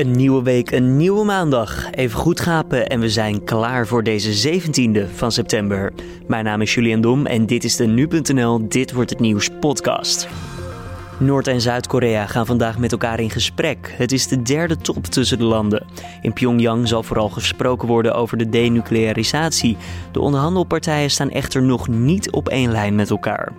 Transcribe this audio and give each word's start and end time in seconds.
Een 0.00 0.10
nieuwe 0.10 0.42
week, 0.42 0.70
een 0.70 0.96
nieuwe 0.96 1.24
maandag. 1.24 1.90
Even 1.90 2.18
goed 2.18 2.40
gapen 2.40 2.86
en 2.86 3.00
we 3.00 3.08
zijn 3.08 3.44
klaar 3.44 3.86
voor 3.86 4.02
deze 4.02 4.60
17e 4.60 5.14
van 5.14 5.32
september. 5.32 5.92
Mijn 6.26 6.44
naam 6.44 6.60
is 6.60 6.74
Julian 6.74 7.00
Dom 7.00 7.26
en 7.26 7.46
dit 7.46 7.64
is 7.64 7.76
de 7.76 7.86
Nu.nl 7.86 8.68
Dit 8.68 8.92
Wordt 8.92 9.10
Het 9.10 9.20
Nieuws 9.20 9.50
podcast. 9.60 10.28
Noord- 11.18 11.46
en 11.46 11.60
Zuid-Korea 11.60 12.26
gaan 12.26 12.46
vandaag 12.46 12.78
met 12.78 12.92
elkaar 12.92 13.20
in 13.20 13.30
gesprek. 13.30 13.94
Het 13.96 14.12
is 14.12 14.28
de 14.28 14.42
derde 14.42 14.76
top 14.76 15.04
tussen 15.04 15.38
de 15.38 15.44
landen. 15.44 15.86
In 16.22 16.32
Pyongyang 16.32 16.88
zal 16.88 17.02
vooral 17.02 17.28
gesproken 17.28 17.88
worden 17.88 18.14
over 18.14 18.38
de 18.38 18.48
denuclearisatie. 18.48 19.76
De 20.12 20.20
onderhandelpartijen 20.20 21.10
staan 21.10 21.30
echter 21.30 21.62
nog 21.62 21.88
niet 21.88 22.30
op 22.30 22.48
één 22.48 22.70
lijn 22.70 22.94
met 22.94 23.10
elkaar. 23.10 23.52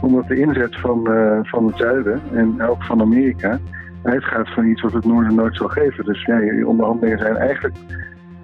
Omdat 0.00 0.28
de 0.28 0.36
inzet 0.36 0.80
van, 0.80 1.10
uh, 1.10 1.38
van 1.42 1.66
het 1.66 1.76
zuiden 1.76 2.20
en 2.32 2.62
ook 2.62 2.82
van 2.82 3.00
Amerika 3.00 3.60
uitgaat 4.02 4.48
van 4.48 4.66
iets 4.66 4.82
wat 4.82 4.92
het 4.92 5.04
noorden 5.04 5.34
nooit 5.34 5.56
zal 5.56 5.68
geven. 5.68 6.04
Dus 6.04 6.24
ja, 6.24 6.38
je 6.38 6.66
onderhandelingen 6.66 7.18
zijn 7.18 7.36
eigenlijk 7.36 7.74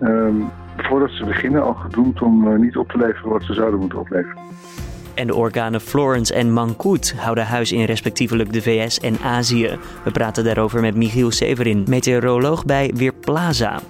um, 0.00 0.50
voordat 0.76 1.10
ze 1.10 1.24
beginnen 1.24 1.62
al 1.62 1.74
gedoemd 1.74 2.22
om 2.22 2.48
uh, 2.48 2.58
niet 2.58 2.76
op 2.76 2.88
te 2.88 2.98
leveren 2.98 3.30
wat 3.30 3.42
ze 3.42 3.54
zouden 3.54 3.80
moeten 3.80 3.98
opleveren. 3.98 4.42
En 5.14 5.26
de 5.26 5.34
organen 5.34 5.80
Florence 5.80 6.34
en 6.34 6.52
Mankoet 6.52 7.14
houden 7.16 7.46
huis 7.46 7.72
in 7.72 7.84
respectievelijk 7.84 8.52
de 8.52 8.62
VS 8.62 9.00
en 9.00 9.16
Azië. 9.24 9.78
We 10.04 10.10
praten 10.10 10.44
daarover 10.44 10.80
met 10.80 10.96
Michiel 10.96 11.30
Severin, 11.30 11.84
meteoroloog 11.88 12.64
bij 12.64 12.92
Weerplaza. 12.94 13.80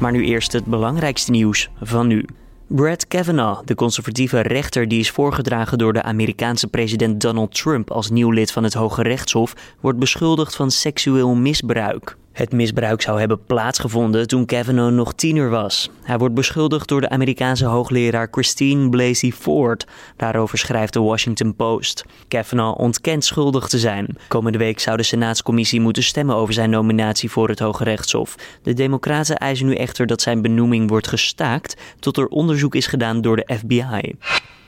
Maar 0.00 0.12
nu 0.12 0.24
eerst 0.24 0.52
het 0.52 0.64
belangrijkste 0.64 1.30
nieuws 1.30 1.70
van 1.80 2.06
nu. 2.06 2.24
Brett 2.66 3.08
Kavanaugh, 3.08 3.64
de 3.64 3.74
conservatieve 3.74 4.40
rechter 4.40 4.88
die 4.88 5.00
is 5.00 5.10
voorgedragen 5.10 5.78
door 5.78 5.92
de 5.92 6.02
Amerikaanse 6.02 6.66
president 6.66 7.20
Donald 7.20 7.54
Trump 7.54 7.90
als 7.90 8.10
nieuw 8.10 8.30
lid 8.30 8.52
van 8.52 8.64
het 8.64 8.74
Hoge 8.74 9.02
Rechtshof, 9.02 9.54
wordt 9.80 9.98
beschuldigd 9.98 10.56
van 10.56 10.70
seksueel 10.70 11.34
misbruik. 11.34 12.16
Het 12.34 12.52
misbruik 12.52 13.02
zou 13.02 13.18
hebben 13.18 13.44
plaatsgevonden 13.46 14.26
toen 14.26 14.46
Kavanaugh 14.46 14.92
nog 14.94 15.14
tiener 15.14 15.50
was. 15.50 15.90
Hij 16.02 16.18
wordt 16.18 16.34
beschuldigd 16.34 16.88
door 16.88 17.00
de 17.00 17.08
Amerikaanse 17.08 17.64
hoogleraar 17.64 18.28
Christine 18.30 18.88
Blasey 18.88 19.30
Ford. 19.30 19.86
Daarover 20.16 20.58
schrijft 20.58 20.92
de 20.92 21.00
Washington 21.00 21.54
Post. 21.54 22.04
Kavanaugh 22.28 22.80
ontkent 22.80 23.24
schuldig 23.24 23.68
te 23.68 23.78
zijn. 23.78 24.16
Komende 24.28 24.58
week 24.58 24.80
zou 24.80 24.96
de 24.96 25.02
Senaatscommissie 25.02 25.80
moeten 25.80 26.02
stemmen 26.02 26.36
over 26.36 26.54
zijn 26.54 26.70
nominatie 26.70 27.30
voor 27.30 27.48
het 27.48 27.58
Hoge 27.58 27.84
Rechtshof. 27.84 28.34
De 28.62 28.72
Democraten 28.72 29.36
eisen 29.36 29.66
nu 29.66 29.74
echter 29.74 30.06
dat 30.06 30.22
zijn 30.22 30.42
benoeming 30.42 30.88
wordt 30.88 31.08
gestaakt 31.08 31.76
tot 31.98 32.16
er 32.16 32.26
onderzoek 32.26 32.74
is 32.74 32.86
gedaan 32.86 33.20
door 33.20 33.36
de 33.36 33.56
FBI. 33.58 34.16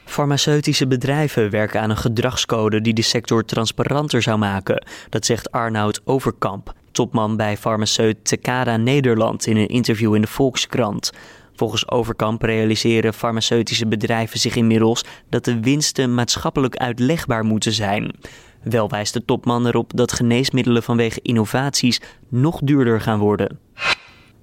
Farmaceutische 0.05 0.87
bedrijven 0.87 1.51
werken 1.51 1.81
aan 1.81 1.91
een 1.91 1.97
gedragscode 1.97 2.81
die 2.81 2.95
de 2.95 3.03
sector 3.03 3.45
transparanter 3.45 4.23
zou 4.23 4.39
maken. 4.39 4.87
Dat 5.09 5.27
zegt 5.27 5.51
Arnoud 5.51 6.01
Overkamp, 6.05 6.73
topman 6.97 7.37
bij 7.37 7.57
farmaceut 7.57 8.17
Takada 8.23 8.77
Nederland 8.77 9.47
in 9.47 9.57
een 9.57 9.69
interview 9.69 10.15
in 10.15 10.21
de 10.21 10.27
Volkskrant. 10.27 11.13
Volgens 11.55 11.89
Overkamp 11.89 12.43
realiseren 12.43 13.15
farmaceutische 13.15 13.87
bedrijven 13.87 14.39
zich 14.39 14.57
inmiddels 14.57 15.05
dat 15.29 15.45
de 15.45 15.61
winsten 15.61 16.15
maatschappelijk 16.15 16.77
uitlegbaar 16.77 17.45
moeten 17.45 17.73
zijn. 17.73 18.15
Wel 18.63 18.89
wijst 18.89 19.13
de 19.13 19.25
topman 19.25 19.67
erop 19.67 19.91
dat 19.95 20.13
geneesmiddelen 20.13 20.83
vanwege 20.83 21.21
innovaties 21.23 22.01
nog 22.29 22.61
duurder 22.63 23.01
gaan 23.01 23.19
worden. 23.19 23.59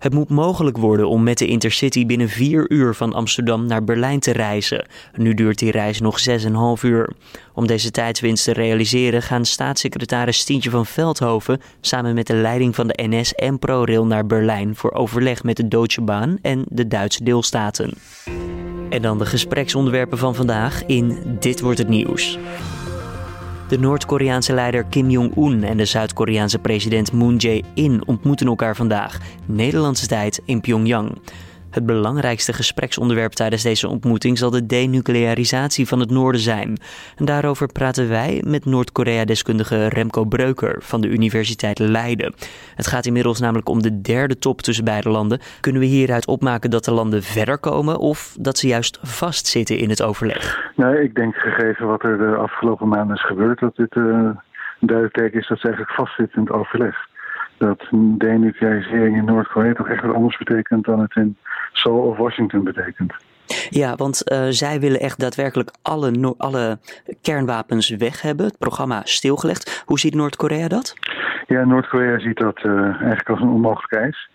Het 0.03 0.13
moet 0.13 0.29
mogelijk 0.29 0.77
worden 0.77 1.07
om 1.07 1.23
met 1.23 1.37
de 1.37 1.47
Intercity 1.47 2.05
binnen 2.05 2.29
4 2.29 2.71
uur 2.71 2.93
van 2.93 3.13
Amsterdam 3.13 3.65
naar 3.65 3.83
Berlijn 3.83 4.19
te 4.19 4.31
reizen. 4.31 4.87
Nu 5.15 5.33
duurt 5.33 5.59
die 5.59 5.71
reis 5.71 5.99
nog 5.99 6.19
6,5 6.29 6.81
uur. 6.81 7.09
Om 7.53 7.67
deze 7.67 7.91
tijdswinst 7.91 8.43
te 8.43 8.53
realiseren 8.53 9.21
gaan 9.21 9.45
staatssecretaris 9.45 10.37
Stientje 10.37 10.69
van 10.69 10.85
Veldhoven 10.85 11.61
samen 11.81 12.13
met 12.13 12.27
de 12.27 12.35
leiding 12.35 12.75
van 12.75 12.87
de 12.87 12.99
NS 13.07 13.33
en 13.33 13.59
ProRail 13.59 14.05
naar 14.05 14.25
Berlijn 14.25 14.75
voor 14.75 14.91
overleg 14.91 15.43
met 15.43 15.57
de 15.57 15.67
Deutsche 15.67 16.01
Bahn 16.01 16.39
en 16.41 16.63
de 16.67 16.87
Duitse 16.87 17.23
deelstaten. 17.23 17.93
En 18.89 19.01
dan 19.01 19.17
de 19.17 19.25
gespreksonderwerpen 19.25 20.17
van 20.17 20.35
vandaag 20.35 20.85
in 20.85 21.37
Dit 21.39 21.61
wordt 21.61 21.77
het 21.77 21.89
nieuws. 21.89 22.37
De 23.73 23.79
Noord-Koreaanse 23.79 24.53
leider 24.53 24.83
Kim 24.83 25.09
Jong-un 25.09 25.63
en 25.63 25.77
de 25.77 25.85
Zuid-Koreaanse 25.85 26.59
president 26.59 27.11
Moon 27.11 27.35
Jae-in 27.35 28.01
ontmoeten 28.05 28.47
elkaar 28.47 28.75
vandaag, 28.75 29.19
Nederlandse 29.45 30.07
tijd 30.07 30.41
in 30.45 30.61
Pyongyang. 30.61 31.17
Het 31.73 31.85
belangrijkste 31.85 32.53
gespreksonderwerp 32.53 33.31
tijdens 33.31 33.63
deze 33.63 33.87
ontmoeting 33.87 34.37
zal 34.37 34.49
de 34.49 34.65
denuclearisatie 34.65 35.87
van 35.87 35.99
het 35.99 36.09
noorden 36.09 36.41
zijn. 36.41 36.77
En 37.17 37.25
daarover 37.25 37.67
praten 37.71 38.09
wij 38.09 38.43
met 38.45 38.65
Noord-Korea-deskundige 38.65 39.87
Remco 39.87 40.25
Breuker 40.25 40.75
van 40.79 41.01
de 41.01 41.09
Universiteit 41.09 41.79
Leiden. 41.79 42.33
Het 42.75 42.87
gaat 42.87 43.05
inmiddels 43.05 43.39
namelijk 43.39 43.69
om 43.69 43.81
de 43.81 44.01
derde 44.01 44.37
top 44.37 44.61
tussen 44.61 44.85
beide 44.85 45.09
landen. 45.09 45.39
Kunnen 45.59 45.81
we 45.81 45.87
hieruit 45.87 46.27
opmaken 46.27 46.69
dat 46.69 46.85
de 46.85 46.91
landen 46.91 47.23
verder 47.23 47.57
komen 47.57 47.97
of 47.97 48.35
dat 48.39 48.57
ze 48.57 48.67
juist 48.67 48.99
vastzitten 49.01 49.77
in 49.77 49.89
het 49.89 50.03
overleg? 50.03 50.71
Nou, 50.75 50.97
ik 50.97 51.15
denk 51.15 51.35
gegeven 51.35 51.87
wat 51.87 52.03
er 52.03 52.17
de 52.17 52.35
afgelopen 52.35 52.87
maanden 52.87 53.15
is 53.15 53.25
gebeurd, 53.25 53.59
dat 53.59 53.75
dit 53.75 53.95
uh, 53.95 54.03
een 54.03 54.39
duidelijk 54.79 55.33
is 55.33 55.47
dat 55.47 55.59
ze 55.59 55.65
eigenlijk 55.67 55.95
vastzitten 55.95 56.37
in 56.37 56.45
het 56.45 56.53
overleg 56.53 57.11
dat 57.65 57.87
denuclearisering 58.17 59.17
in 59.17 59.25
Noord-Korea 59.25 59.73
toch 59.73 59.89
echt 59.89 60.01
wat 60.01 60.15
anders 60.15 60.37
betekent 60.37 60.85
dan 60.85 60.99
het 60.99 61.15
in 61.15 61.37
Seoul 61.71 62.07
of 62.07 62.17
Washington 62.17 62.63
betekent. 62.63 63.13
Ja, 63.69 63.95
want 63.95 64.31
uh, 64.31 64.45
zij 64.49 64.79
willen 64.79 64.99
echt 64.99 65.19
daadwerkelijk 65.19 65.71
alle, 65.81 66.11
no 66.11 66.33
alle 66.37 66.79
kernwapens 67.21 67.89
weg 67.89 68.21
hebben. 68.21 68.45
Het 68.45 68.57
programma 68.57 69.01
stilgelegd. 69.03 69.83
Hoe 69.85 69.99
ziet 69.99 70.13
Noord-Korea 70.13 70.67
dat? 70.67 70.93
Ja, 71.47 71.65
Noord-Korea 71.65 72.19
ziet 72.19 72.37
dat 72.37 72.63
uh, 72.63 72.73
eigenlijk 72.81 73.29
als 73.29 73.41
een 73.41 73.49
onmogelijk 73.49 73.93
eis. 73.93 74.29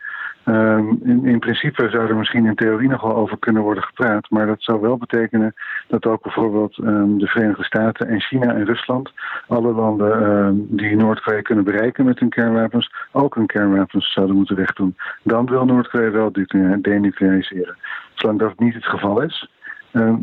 Um, 0.49 1.01
in, 1.05 1.25
in, 1.25 1.39
principe 1.39 1.89
zou 1.91 2.09
er 2.09 2.17
misschien 2.17 2.47
in 2.47 2.55
theorie 2.55 2.89
nog 2.89 3.03
wel 3.03 3.17
over 3.17 3.39
kunnen 3.39 3.63
worden 3.63 3.83
gepraat, 3.83 4.31
maar 4.31 4.47
dat 4.47 4.63
zou 4.63 4.81
wel 4.81 4.97
betekenen 4.97 5.55
dat 5.89 6.07
ook 6.07 6.23
bijvoorbeeld 6.23 6.79
um, 6.79 7.19
de 7.19 7.27
Verenigde 7.27 7.65
Staten 7.65 8.09
en 8.09 8.21
China 8.21 8.55
en 8.55 8.65
Rusland, 8.65 9.11
alle 9.47 9.73
landen 9.73 10.23
um, 10.23 10.67
die 10.71 10.97
Noord-Korea 10.97 11.41
kunnen 11.41 11.65
bereiken 11.65 12.05
met 12.05 12.19
hun 12.19 12.29
kernwapens, 12.29 12.93
ook 13.13 13.35
hun 13.35 13.47
kernwapens 13.47 14.13
zouden 14.13 14.37
moeten 14.37 14.57
wegdoen. 14.57 14.97
Dan 15.23 15.47
wil 15.47 15.65
Noord-Korea 15.65 16.11
wel 16.11 16.33
denucleariseren. 16.81 17.77
Zolang 18.15 18.39
dat 18.39 18.59
niet 18.59 18.75
het 18.75 18.87
geval 18.87 19.23
is, 19.23 19.51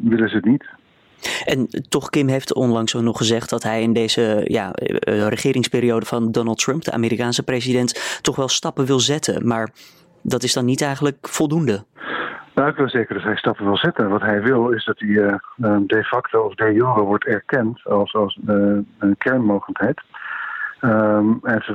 willen 0.03 0.29
ze 0.29 0.35
het 0.35 0.45
niet. 0.45 0.65
En 1.45 1.67
toch, 1.89 2.09
Kim 2.09 2.27
heeft 2.27 2.53
onlangs 2.53 2.95
ook 2.95 3.03
nog 3.03 3.17
gezegd 3.17 3.49
dat 3.49 3.63
hij 3.63 3.81
in 3.81 3.93
deze 3.93 4.41
ja, 4.47 4.71
regeringsperiode 5.05 6.05
van 6.05 6.31
Donald 6.31 6.57
Trump, 6.57 6.83
de 6.83 6.91
Amerikaanse 6.91 7.43
president, 7.43 8.19
toch 8.21 8.35
wel 8.35 8.47
stappen 8.47 8.85
wil 8.85 8.99
zetten. 8.99 9.47
Maar 9.47 9.69
dat 10.27 10.43
is 10.43 10.53
dan 10.53 10.65
niet 10.65 10.81
eigenlijk 10.81 11.17
voldoende. 11.21 11.83
Nou, 12.55 12.69
ik 12.69 12.75
wil 12.75 12.89
zeker 12.89 13.15
dat 13.15 13.23
hij 13.23 13.35
stappen 13.35 13.65
wil 13.65 13.77
zetten. 13.77 14.09
Wat 14.09 14.21
hij 14.21 14.41
wil 14.41 14.69
is 14.69 14.85
dat 14.85 14.99
hij 14.99 15.07
uh, 15.07 15.35
de 15.87 16.03
facto 16.03 16.41
of 16.41 16.55
de 16.55 16.73
jure 16.73 17.01
wordt 17.01 17.25
erkend 17.25 17.83
als, 17.83 18.13
als 18.13 18.39
uh, 18.47 18.77
een 18.99 19.15
kernmogendheid. 19.17 20.01
En 20.79 21.39
het 21.41 21.65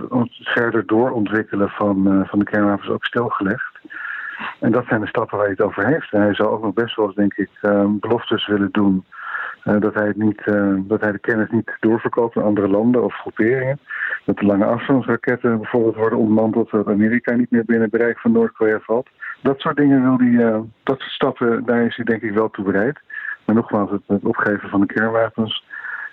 verder 0.41 0.87
doorontwikkelen 0.87 1.69
van, 1.69 2.25
van 2.29 2.39
de 2.39 2.45
kernwapens 2.45 2.89
ook 2.89 3.05
stilgelegd. 3.05 3.81
En 4.61 4.73
dat 4.73 4.87
zijn 4.87 5.01
de 5.01 5.07
stappen 5.07 5.37
waar 5.37 5.47
hij 5.47 5.57
het 5.59 5.67
over 5.67 5.87
heeft. 5.87 6.13
En 6.13 6.21
hij 6.21 6.35
zou 6.35 6.49
ook 6.49 6.63
nog 6.63 6.75
best 6.75 6.97
wel 6.97 7.07
eens, 7.07 7.15
denk 7.15 7.35
ik, 7.35 7.51
um, 7.63 7.99
beloftes 7.99 8.47
willen 8.47 8.69
doen. 8.73 9.05
dat, 9.65 9.95
hij 9.95 10.07
het 10.07 10.17
niet, 10.17 10.43
dat 10.89 11.01
hij 11.01 11.13
de 11.13 11.19
kennis 11.19 11.51
niet 11.51 11.77
doorverkoopt 11.81 12.37
aan 12.37 12.43
andere 12.43 12.69
landen 12.69 13.05
of 13.05 13.15
groeperingen 13.15 13.79
dat 14.25 14.39
de 14.39 14.47
lange 14.47 14.65
afstandsraketten 14.65 15.57
bijvoorbeeld 15.57 15.97
worden 15.97 16.19
ontmanteld, 16.19 16.69
zodat 16.69 16.95
Amerika 16.95 17.35
niet 17.35 17.51
meer 17.51 17.65
binnen 17.65 17.91
bereik 17.91 18.19
van 18.19 18.33
Noord-Korea 18.33 18.79
valt. 18.81 19.09
Dat 19.43 19.61
soort 19.61 19.77
dingen 19.77 20.03
wil 20.03 20.19
hij, 20.19 20.53
uh, 20.53 20.61
dat 20.83 20.99
soort 20.99 21.11
stappen, 21.11 21.65
daar 21.65 21.85
is 21.85 21.97
hij 21.97 22.05
denk 22.05 22.23
ik 22.23 22.33
wel 22.33 22.51
toe 22.51 22.65
bereid. 22.65 22.99
Maar 23.45 23.55
nogmaals, 23.55 23.91
het, 23.91 24.03
het 24.07 24.25
opgeven 24.25 24.69
van 24.69 24.81
de 24.81 24.87
kernwapens, 24.87 25.65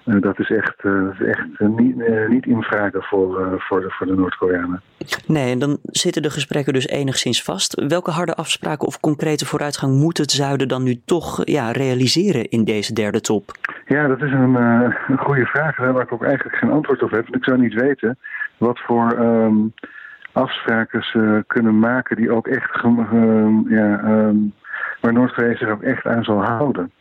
dat 0.07 0.39
is 0.39 0.49
echt, 0.49 0.83
is 1.19 1.27
echt 1.27 1.59
niet, 1.59 2.27
niet 2.27 2.45
in 2.45 2.61
vragen 2.61 3.03
voor, 3.03 3.55
voor 3.57 3.81
de, 3.81 3.89
voor 3.89 4.07
de 4.07 4.15
Noord-Koreanen. 4.15 4.81
Nee, 5.25 5.51
en 5.51 5.59
dan 5.59 5.77
zitten 5.83 6.21
de 6.21 6.29
gesprekken 6.29 6.73
dus 6.73 6.87
enigszins 6.87 7.43
vast. 7.43 7.85
Welke 7.87 8.11
harde 8.11 8.35
afspraken 8.35 8.87
of 8.87 8.99
concrete 8.99 9.45
vooruitgang 9.45 9.93
moet 9.93 10.17
het 10.17 10.31
zuiden 10.31 10.67
dan 10.67 10.83
nu 10.83 11.01
toch 11.05 11.41
ja, 11.45 11.71
realiseren 11.71 12.49
in 12.49 12.63
deze 12.63 12.93
derde 12.93 13.21
top? 13.21 13.51
Ja, 13.85 14.07
dat 14.07 14.21
is 14.21 14.31
een, 14.31 14.55
een 14.55 15.17
goede 15.17 15.45
vraag 15.45 15.77
waar 15.77 16.01
ik 16.01 16.13
ook 16.13 16.23
eigenlijk 16.23 16.57
geen 16.57 16.71
antwoord 16.71 17.03
op 17.03 17.11
heb. 17.11 17.23
Want 17.23 17.35
ik 17.35 17.43
zou 17.43 17.59
niet 17.59 17.73
weten 17.73 18.17
wat 18.57 18.79
voor 18.79 19.19
um, 19.19 19.73
afspraken 20.31 21.03
ze 21.03 21.43
kunnen 21.47 21.79
maken 21.79 22.15
die 22.15 22.31
ook 22.31 22.47
echt, 22.47 22.83
um, 22.83 23.69
ja, 23.69 24.03
um, 24.03 24.53
waar 25.01 25.13
Noord-Korea 25.13 25.55
zich 25.55 25.69
ook 25.69 25.81
echt 25.81 26.05
aan 26.05 26.23
zal 26.23 26.43
houden. 26.43 26.91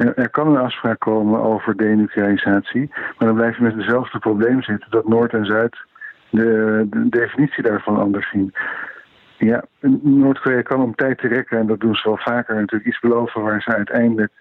Er, 0.00 0.30
kan 0.30 0.46
een 0.46 0.62
afspraak 0.62 0.98
komen 0.98 1.40
over 1.40 1.76
denuclearisatie, 1.76 2.90
maar 2.90 3.28
dan 3.28 3.34
blijf 3.34 3.56
je 3.56 3.62
met 3.62 3.74
hetzelfde 3.74 4.18
probleem 4.18 4.62
zitten 4.62 4.90
dat 4.90 5.08
Noord 5.08 5.32
en 5.32 5.44
Zuid 5.44 5.76
de, 6.30 6.86
de 6.90 7.08
definitie 7.08 7.62
daarvan 7.62 7.96
anders 7.98 8.30
zien. 8.30 8.54
Ja, 9.38 9.64
Noord-Korea 10.02 10.62
kan 10.62 10.82
om 10.82 10.94
tijd 10.94 11.18
te 11.18 11.28
rekken, 11.28 11.58
en 11.58 11.66
dat 11.66 11.80
doen 11.80 11.94
ze 11.94 12.08
wel 12.08 12.16
vaker, 12.16 12.54
natuurlijk 12.54 12.90
iets 12.90 13.00
beloven 13.00 13.42
waar 13.42 13.62
ze 13.62 13.74
uiteindelijk 13.74 14.32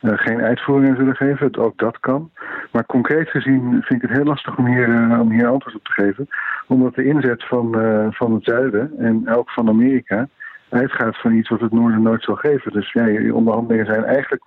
geen 0.00 0.40
uitvoeringen 0.40 0.96
zullen 0.96 1.16
geven. 1.16 1.56
Ook 1.56 1.78
dat 1.78 2.00
kan. 2.00 2.30
Maar 2.72 2.86
concreet 2.86 3.28
gezien 3.28 3.82
vind 3.82 4.02
ik 4.02 4.08
het 4.08 4.16
heel 4.18 4.26
lastig 4.26 4.56
om 4.56 4.66
hier, 4.66 5.18
om 5.20 5.30
hier 5.30 5.46
antwoord 5.46 5.76
op 5.76 5.84
te 5.84 5.92
geven. 5.92 6.28
Omdat 6.66 6.94
de 6.94 7.04
inzet 7.04 7.44
van, 7.44 7.72
van 8.12 8.34
het 8.34 8.44
zuiden 8.44 8.92
en 8.98 9.28
ook 9.34 9.50
van 9.50 9.68
Amerika 9.68 10.28
uitgaat 10.68 11.20
van 11.20 11.32
iets 11.32 11.48
wat 11.48 11.60
het 11.60 11.72
noorden 11.72 12.02
nooit 12.02 12.22
zal 12.22 12.36
geven. 12.36 12.72
Dus 12.72 12.92
ja, 12.92 13.04
die 13.04 13.34
onderhandelingen 13.34 13.86
zijn 13.86 14.04
eigenlijk 14.04 14.42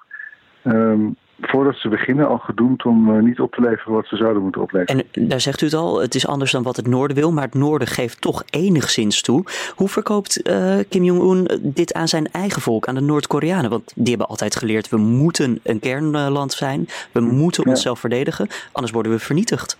um, 0.73 1.15
voordat 1.41 1.75
ze 1.75 1.89
beginnen 1.89 2.27
al 2.27 2.37
gedoemd 2.37 2.85
om 2.85 3.15
uh, 3.15 3.21
niet 3.23 3.39
op 3.39 3.53
te 3.53 3.61
leveren 3.61 3.93
wat 3.93 4.07
ze 4.07 4.15
zouden 4.15 4.41
moeten 4.41 4.61
opleveren. 4.61 5.05
En 5.11 5.27
daar 5.27 5.39
zegt 5.39 5.61
u 5.61 5.65
het 5.65 5.75
al, 5.75 6.01
het 6.01 6.15
is 6.15 6.27
anders 6.27 6.51
dan 6.51 6.63
wat 6.63 6.75
het 6.75 6.87
noorden 6.87 7.17
wil, 7.17 7.31
maar 7.31 7.43
het 7.43 7.53
noorden 7.53 7.87
geeft 7.87 8.21
toch 8.21 8.43
enigszins 8.49 9.21
toe. 9.21 9.43
Hoe 9.75 9.87
verkoopt 9.87 10.49
uh, 10.49 10.75
Kim 10.89 11.03
Jong-un 11.03 11.61
dit 11.61 11.93
aan 11.93 12.07
zijn 12.07 12.27
eigen 12.31 12.61
volk, 12.61 12.87
aan 12.87 12.95
de 12.95 13.01
Noord-Koreanen? 13.01 13.69
Want 13.69 13.93
die 13.95 14.09
hebben 14.09 14.27
altijd 14.27 14.55
geleerd, 14.55 14.89
we 14.89 14.97
moeten 14.97 15.59
een 15.63 15.79
kernland 15.79 16.53
zijn, 16.53 16.85
we 17.11 17.19
moeten 17.19 17.63
ja. 17.63 17.69
onszelf 17.69 17.99
verdedigen, 17.99 18.47
anders 18.71 18.93
worden 18.93 19.11
we 19.11 19.19
vernietigd. 19.19 19.77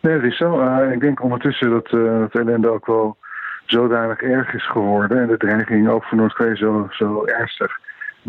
Nee, 0.00 0.14
dat 0.14 0.30
is 0.30 0.36
zo. 0.36 0.60
Uh, 0.60 0.92
ik 0.92 1.00
denk 1.00 1.22
ondertussen 1.22 1.70
dat 1.70 1.92
uh, 1.92 2.20
het 2.20 2.34
ellende 2.34 2.68
ook 2.68 2.86
wel 2.86 3.16
zodanig 3.66 4.20
erg 4.20 4.54
is 4.54 4.70
geworden 4.70 5.20
en 5.20 5.26
de 5.26 5.36
dreiging 5.36 5.88
ook 5.88 6.04
voor 6.04 6.18
Noord-Korea 6.18 6.54
zo, 6.54 6.88
zo 6.90 7.24
ernstig 7.24 7.78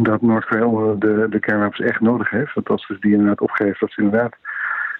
dat 0.03 0.21
Noord-Korea 0.21 0.95
de, 0.99 1.27
de 1.29 1.39
kernwapens 1.39 1.79
echt 1.79 1.99
nodig 1.99 2.29
heeft. 2.29 2.53
Want 2.53 2.69
als 2.69 2.85
ze 2.85 2.97
die 2.99 3.11
inderdaad 3.11 3.41
opgeeft, 3.41 3.79
dat 3.79 3.91
ze 3.91 4.01
inderdaad 4.01 4.35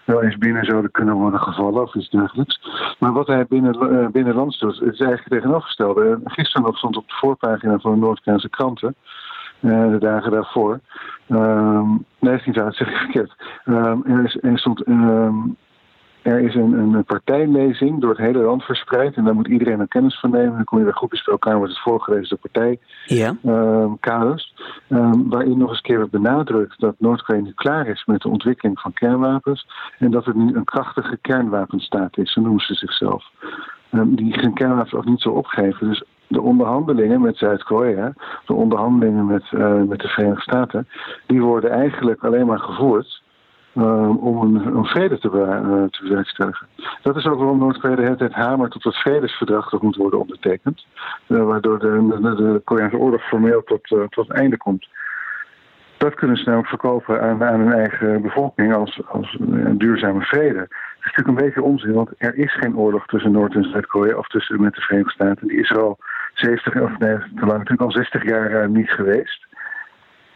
wel 0.06 0.24
eens 0.24 0.38
binnen 0.38 0.66
zouden 0.66 0.92
kunnen 0.92 1.16
worden 1.16 1.40
gevallen 1.40 1.82
of 1.82 1.96
iets 1.96 2.10
dergelijks. 2.10 2.62
Maar 3.00 3.14
wat 3.14 3.28
hij 3.28 3.46
binnen, 3.46 3.94
uh, 3.94 4.08
binnenlands 4.08 4.60
doet, 4.60 4.82
is 4.82 5.00
eigenlijk 5.00 5.28
tegenovergestelde. 5.28 6.20
Gisteren 6.24 6.66
nog 6.66 6.78
stond 6.78 6.98
op 6.98 7.08
de 7.08 7.14
voorpagina 7.14 7.80
van 7.80 7.92
de 7.92 8.00
Noord-Koreaanse 8.00 8.50
kranten, 8.50 8.96
uh, 9.60 9.92
de 9.92 10.00
dagen 10.00 10.32
daarvoor. 10.32 10.80
Um, 11.28 12.06
nee, 12.20 12.36
is 12.36 12.46
niet 12.46 12.56
dat 12.56 12.76
zeg 12.76 12.90
ik 12.90 12.98
verkeerd. 12.98 13.36
Um, 13.66 14.04
er, 14.42 14.60
stond 14.60 14.88
um, 14.88 15.56
er 16.22 16.40
is 16.40 16.56
een, 16.56 16.74
een 16.74 17.04
partijlezing 17.04 18.02
door 18.02 18.10
het 18.10 18.20
hele 18.20 18.40
land 18.40 18.64
verspreid. 18.64 19.16
En 19.16 19.24
daar 19.24 19.36
moet 19.36 19.48
iedereen 19.48 19.80
er 19.80 19.88
kennis 19.88 20.20
van 20.20 20.32
nemen. 20.32 20.56
Dan 20.56 20.64
kom 20.64 20.78
je 20.78 20.84
bij 20.84 20.94
groepjes 20.94 21.24
bij 21.24 21.34
elkaar, 21.34 21.58
wordt 21.58 21.72
het 21.72 21.82
voorgelezen 21.82 22.30
door 22.30 22.52
partijkaders. 22.52 24.54
Ja. 24.88 24.98
Um, 24.98 24.98
um, 24.98 25.30
waarin 25.30 25.58
nog 25.58 25.70
eens 25.70 25.82
keer 25.82 25.98
wordt 25.98 26.12
benadrukt 26.12 26.80
dat 26.80 26.96
Noord-Korea 26.98 27.42
nu 27.42 27.52
klaar 27.52 27.88
is 27.88 28.06
met 28.06 28.22
de 28.22 28.30
ontwikkeling 28.30 28.80
van 28.80 28.94
kernwapens. 28.94 29.68
En 29.98 30.12
dat 30.12 30.26
het 30.26 30.36
nu 30.36 30.56
een 30.56 30.64
krachtige 30.64 31.18
kernwapenstaat 31.22 32.18
is, 32.18 32.34
zo 32.34 32.42
noemen 32.42 32.66
ze 32.66 32.74
zichzelf. 32.74 33.26
Um, 33.92 34.16
die 34.16 34.40
geen 34.40 34.54
kernwapens 34.54 34.94
ook 34.94 35.06
niet 35.06 35.22
zal 35.22 35.34
opgeven. 35.34 35.88
Dus 35.88 36.04
de 36.28 36.42
onderhandelingen 36.42 37.22
met 37.22 37.38
Zuid-Korea, 37.38 38.14
de 38.46 38.54
onderhandelingen 38.54 39.26
met, 39.26 39.44
uh, 39.52 39.82
met 39.82 40.00
de 40.00 40.08
Verenigde 40.08 40.42
Staten, 40.42 40.88
die 41.28 41.42
worden 41.42 41.72
eigenlijk 41.72 42.24
alleen 42.24 42.46
maar 42.46 42.60
gevoerd 42.60 43.22
uh, 43.80 44.26
om 44.26 44.42
een, 44.42 44.76
een, 44.76 44.86
vrede 44.86 45.20
te, 45.20 45.30
uh, 45.30 45.84
te 45.84 46.00
bewerkstelligen. 46.04 46.68
Dat 47.02 47.16
is 47.16 47.26
ook 47.26 47.38
waarom 47.38 47.60
Noord-Korea 47.60 48.02
hele 48.02 48.16
tijd 48.16 48.34
hamert 48.34 48.76
op 48.76 48.82
dat 48.82 48.96
vredesverdrag 48.96 49.70
dat 49.70 49.82
moet 49.82 49.96
worden 49.96 50.20
ondertekend. 50.20 50.86
Uh, 51.28 51.44
waardoor 51.44 51.80
de, 51.80 52.20
de, 52.20 52.62
Koreaanse 52.64 52.98
oorlog 52.98 53.22
formeel 53.22 53.64
tot, 53.64 53.84
tot 53.84 54.28
het 54.28 54.32
einde 54.32 54.58
komt. 54.58 54.88
Dat 55.98 56.16
kunnen 56.16 56.38
ze 56.38 56.44
namelijk 56.44 56.70
verkopen 56.70 57.22
aan, 57.22 57.44
aan 57.44 57.60
hun 57.60 57.74
eigen 57.74 58.22
bevolking 58.22 58.76
als, 58.76 59.02
als 59.08 59.38
een 59.40 59.78
duurzame 59.78 60.22
vrede. 60.22 60.60
Het 60.60 61.08
is 61.08 61.16
natuurlijk 61.16 61.28
een 61.28 61.46
beetje 61.46 61.64
onzin, 61.64 61.94
want 61.94 62.10
er 62.18 62.36
is 62.36 62.54
geen 62.54 62.78
oorlog 62.78 63.06
tussen 63.06 63.32
Noord- 63.32 63.56
en 63.56 63.64
Zuid-Korea 63.64 64.18
of 64.18 64.28
tussen 64.28 64.62
met 64.62 64.74
de 64.74 64.82
Verenigde 64.82 65.12
Staten. 65.12 65.48
Die 65.48 65.60
is 65.60 65.72
al 65.72 65.98
70, 66.34 66.82
of 66.82 66.98
nee, 66.98 67.18
te 67.18 67.46
natuurlijk 67.46 67.82
al 67.82 67.92
60 67.92 68.24
jaar 68.24 68.70
niet 68.70 68.90
geweest. 68.90 69.48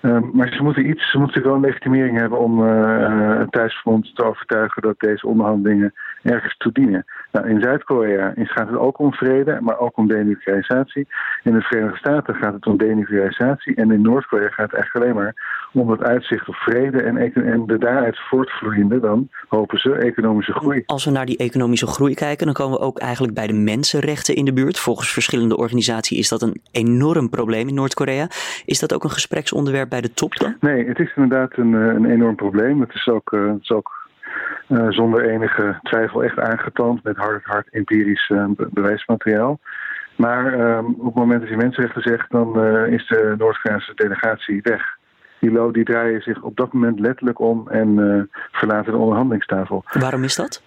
Uh, 0.05 0.19
maar 0.33 0.53
ze 0.53 0.63
moeten 0.63 0.89
iets, 0.89 1.11
ze 1.11 1.17
moeten 1.17 1.43
wel 1.43 1.53
een 1.53 1.61
legitimering 1.61 2.17
hebben 2.17 2.39
om 2.39 2.63
uh, 2.63 3.37
het 3.37 3.51
thuisfront 3.51 4.15
te 4.15 4.23
overtuigen 4.23 4.81
dat 4.81 4.99
deze 4.99 5.27
onderhandelingen 5.27 5.93
ergens 6.23 6.57
toe 6.57 6.71
dienen. 6.71 7.05
Nou, 7.31 7.49
in 7.49 7.61
Zuid-Korea 7.61 8.33
gaat 8.35 8.67
het 8.67 8.77
ook 8.77 8.99
om 8.99 9.13
vrede, 9.13 9.57
maar 9.61 9.79
ook 9.79 9.97
om 9.97 10.07
denuclearisatie. 10.07 11.07
In 11.43 11.53
de 11.53 11.61
Verenigde 11.61 11.97
Staten 11.97 12.35
gaat 12.35 12.53
het 12.53 12.65
om 12.65 12.77
denuclearisatie. 12.77 13.75
En 13.75 13.91
in 13.91 14.01
Noord-Korea 14.01 14.49
gaat 14.49 14.71
het 14.71 14.73
eigenlijk 14.73 15.05
alleen 15.05 15.23
maar 15.23 15.61
om 15.73 15.89
het 15.89 16.03
uitzicht 16.03 16.47
op 16.47 16.55
vrede 16.55 17.01
en, 17.01 17.17
en 17.33 17.65
de 17.65 17.77
daaruit 17.77 18.19
voortvloeiende, 18.19 18.99
dan 18.99 19.29
hopen 19.47 19.79
ze, 19.79 19.95
economische 19.95 20.53
groei. 20.53 20.83
Als 20.85 21.05
we 21.05 21.11
naar 21.11 21.25
die 21.25 21.37
economische 21.37 21.87
groei 21.87 22.13
kijken, 22.13 22.45
dan 22.45 22.55
komen 22.55 22.79
we 22.79 22.85
ook 22.85 22.99
eigenlijk 22.99 23.33
bij 23.33 23.47
de 23.47 23.53
mensenrechten 23.53 24.35
in 24.35 24.45
de 24.45 24.53
buurt. 24.53 24.79
Volgens 24.79 25.11
verschillende 25.11 25.57
organisaties 25.57 26.17
is 26.17 26.29
dat 26.29 26.41
een 26.41 26.61
enorm 26.71 27.29
probleem 27.29 27.67
in 27.67 27.73
Noord-Korea. 27.73 28.27
Is 28.65 28.79
dat 28.79 28.93
ook 28.93 29.03
een 29.03 29.09
gespreksonderwerp 29.09 29.89
bij 29.93 30.01
de 30.01 30.13
top 30.13 30.35
dan? 30.35 30.55
Nee, 30.59 30.87
het 30.87 30.99
is 30.99 31.13
inderdaad 31.15 31.57
een, 31.57 31.73
een 31.73 32.05
enorm 32.05 32.35
probleem. 32.35 32.81
Het 32.81 32.93
is 32.93 33.07
ook, 33.07 33.31
uh, 33.31 33.47
het 33.47 33.61
is 33.61 33.71
ook 33.71 34.09
uh, 34.67 34.85
zonder 34.89 35.29
enige 35.29 35.79
twijfel 35.83 36.23
echt 36.23 36.39
aangetoond 36.39 37.03
met 37.03 37.17
hard, 37.17 37.43
hard 37.45 37.67
empirisch 37.71 38.29
uh, 38.29 38.45
bewijsmateriaal. 38.69 39.59
Maar 40.15 40.53
um, 40.59 40.85
op 40.85 41.05
het 41.05 41.15
moment 41.15 41.41
dat 41.41 41.49
je 41.49 41.57
mensenrechten 41.57 42.01
zegt, 42.01 42.31
dan 42.31 42.65
is 42.85 43.07
de 43.07 43.35
Noord-Koreaanse 43.37 43.93
delegatie 43.95 44.61
weg. 44.61 44.97
Die, 45.39 45.71
die 45.71 45.83
draaien 45.83 46.21
zich 46.21 46.41
op 46.41 46.55
dat 46.55 46.73
moment 46.73 46.99
letterlijk 46.99 47.39
om 47.39 47.67
en 47.69 48.29
verlaten 48.51 48.91
de 48.91 48.97
onderhandelingstafel. 48.97 49.83
Waarom 49.99 50.23
is 50.23 50.35
dat? 50.35 50.63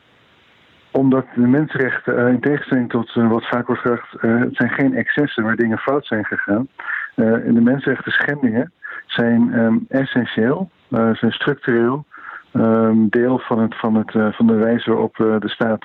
Omdat 0.90 1.26
de 1.34 1.46
mensenrechten, 1.46 2.28
in 2.28 2.40
tegenstelling 2.40 2.90
tot 2.90 3.14
wat 3.14 3.48
vaak 3.48 3.66
wordt 3.66 3.82
gezegd, 3.82 4.06
het 4.20 4.56
zijn 4.56 4.70
geen 4.70 4.94
excessen 4.94 5.44
waar 5.44 5.56
dingen 5.56 5.78
fout 5.78 6.06
zijn 6.06 6.24
gegaan. 6.24 6.68
En 7.16 7.54
de 7.54 7.60
mensenrechten 7.60 8.12
schendingen 8.12 8.72
zijn 9.06 9.58
um, 9.58 9.84
essentieel, 9.88 10.70
zijn 10.90 11.32
structureel 11.32 12.04
um, 12.52 13.08
deel 13.08 13.38
van, 13.38 13.58
het, 13.58 13.76
van, 13.76 13.94
het, 13.94 14.14
uh, 14.14 14.32
van 14.32 14.46
de 14.46 14.54
wijze 14.54 14.90
waarop 14.90 15.16
de 15.16 15.48
staat 15.48 15.84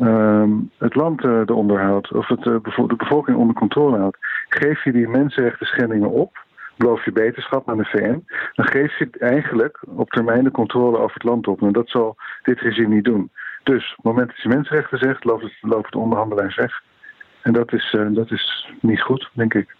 um, 0.00 0.70
het 0.78 0.94
land 0.94 1.24
uh, 1.24 1.42
onderhoudt, 1.46 2.12
of 2.12 2.28
het, 2.28 2.42
de 2.42 2.94
bevolking 2.96 3.36
onder 3.36 3.54
controle 3.54 3.98
houdt. 3.98 4.18
Geef 4.48 4.84
je 4.84 4.92
die 4.92 5.08
mensenrechten 5.08 5.66
schendingen 5.66 6.10
op, 6.10 6.38
beloof 6.76 7.04
je 7.04 7.12
beterschap 7.12 7.70
aan 7.70 7.78
de 7.78 7.84
VN, 7.84 8.24
dan 8.52 8.68
geef 8.68 8.98
je 8.98 9.10
eigenlijk 9.18 9.78
op 9.86 10.10
termijn 10.10 10.44
de 10.44 10.50
controle 10.50 10.98
over 10.98 11.14
het 11.14 11.24
land 11.24 11.46
op. 11.46 11.62
En 11.62 11.72
dat 11.72 11.88
zal 11.88 12.16
dit 12.42 12.60
regime 12.60 12.94
niet 12.94 13.04
doen. 13.04 13.30
Dus 13.62 13.90
op 13.90 13.96
het 13.96 14.04
moment 14.04 14.28
dat 14.28 14.42
je 14.42 14.48
mensenrechten 14.48 14.98
zegt, 14.98 15.24
loopt 15.24 15.42
het, 15.42 15.56
loopt 15.60 15.92
de 15.92 15.98
onderhandelaars 15.98 16.56
weg. 16.56 16.82
En 17.42 17.52
dat 17.52 17.72
is, 17.72 17.96
dat 18.08 18.30
is 18.30 18.72
niet 18.80 19.00
goed, 19.00 19.30
denk 19.32 19.54
ik. 19.54 19.74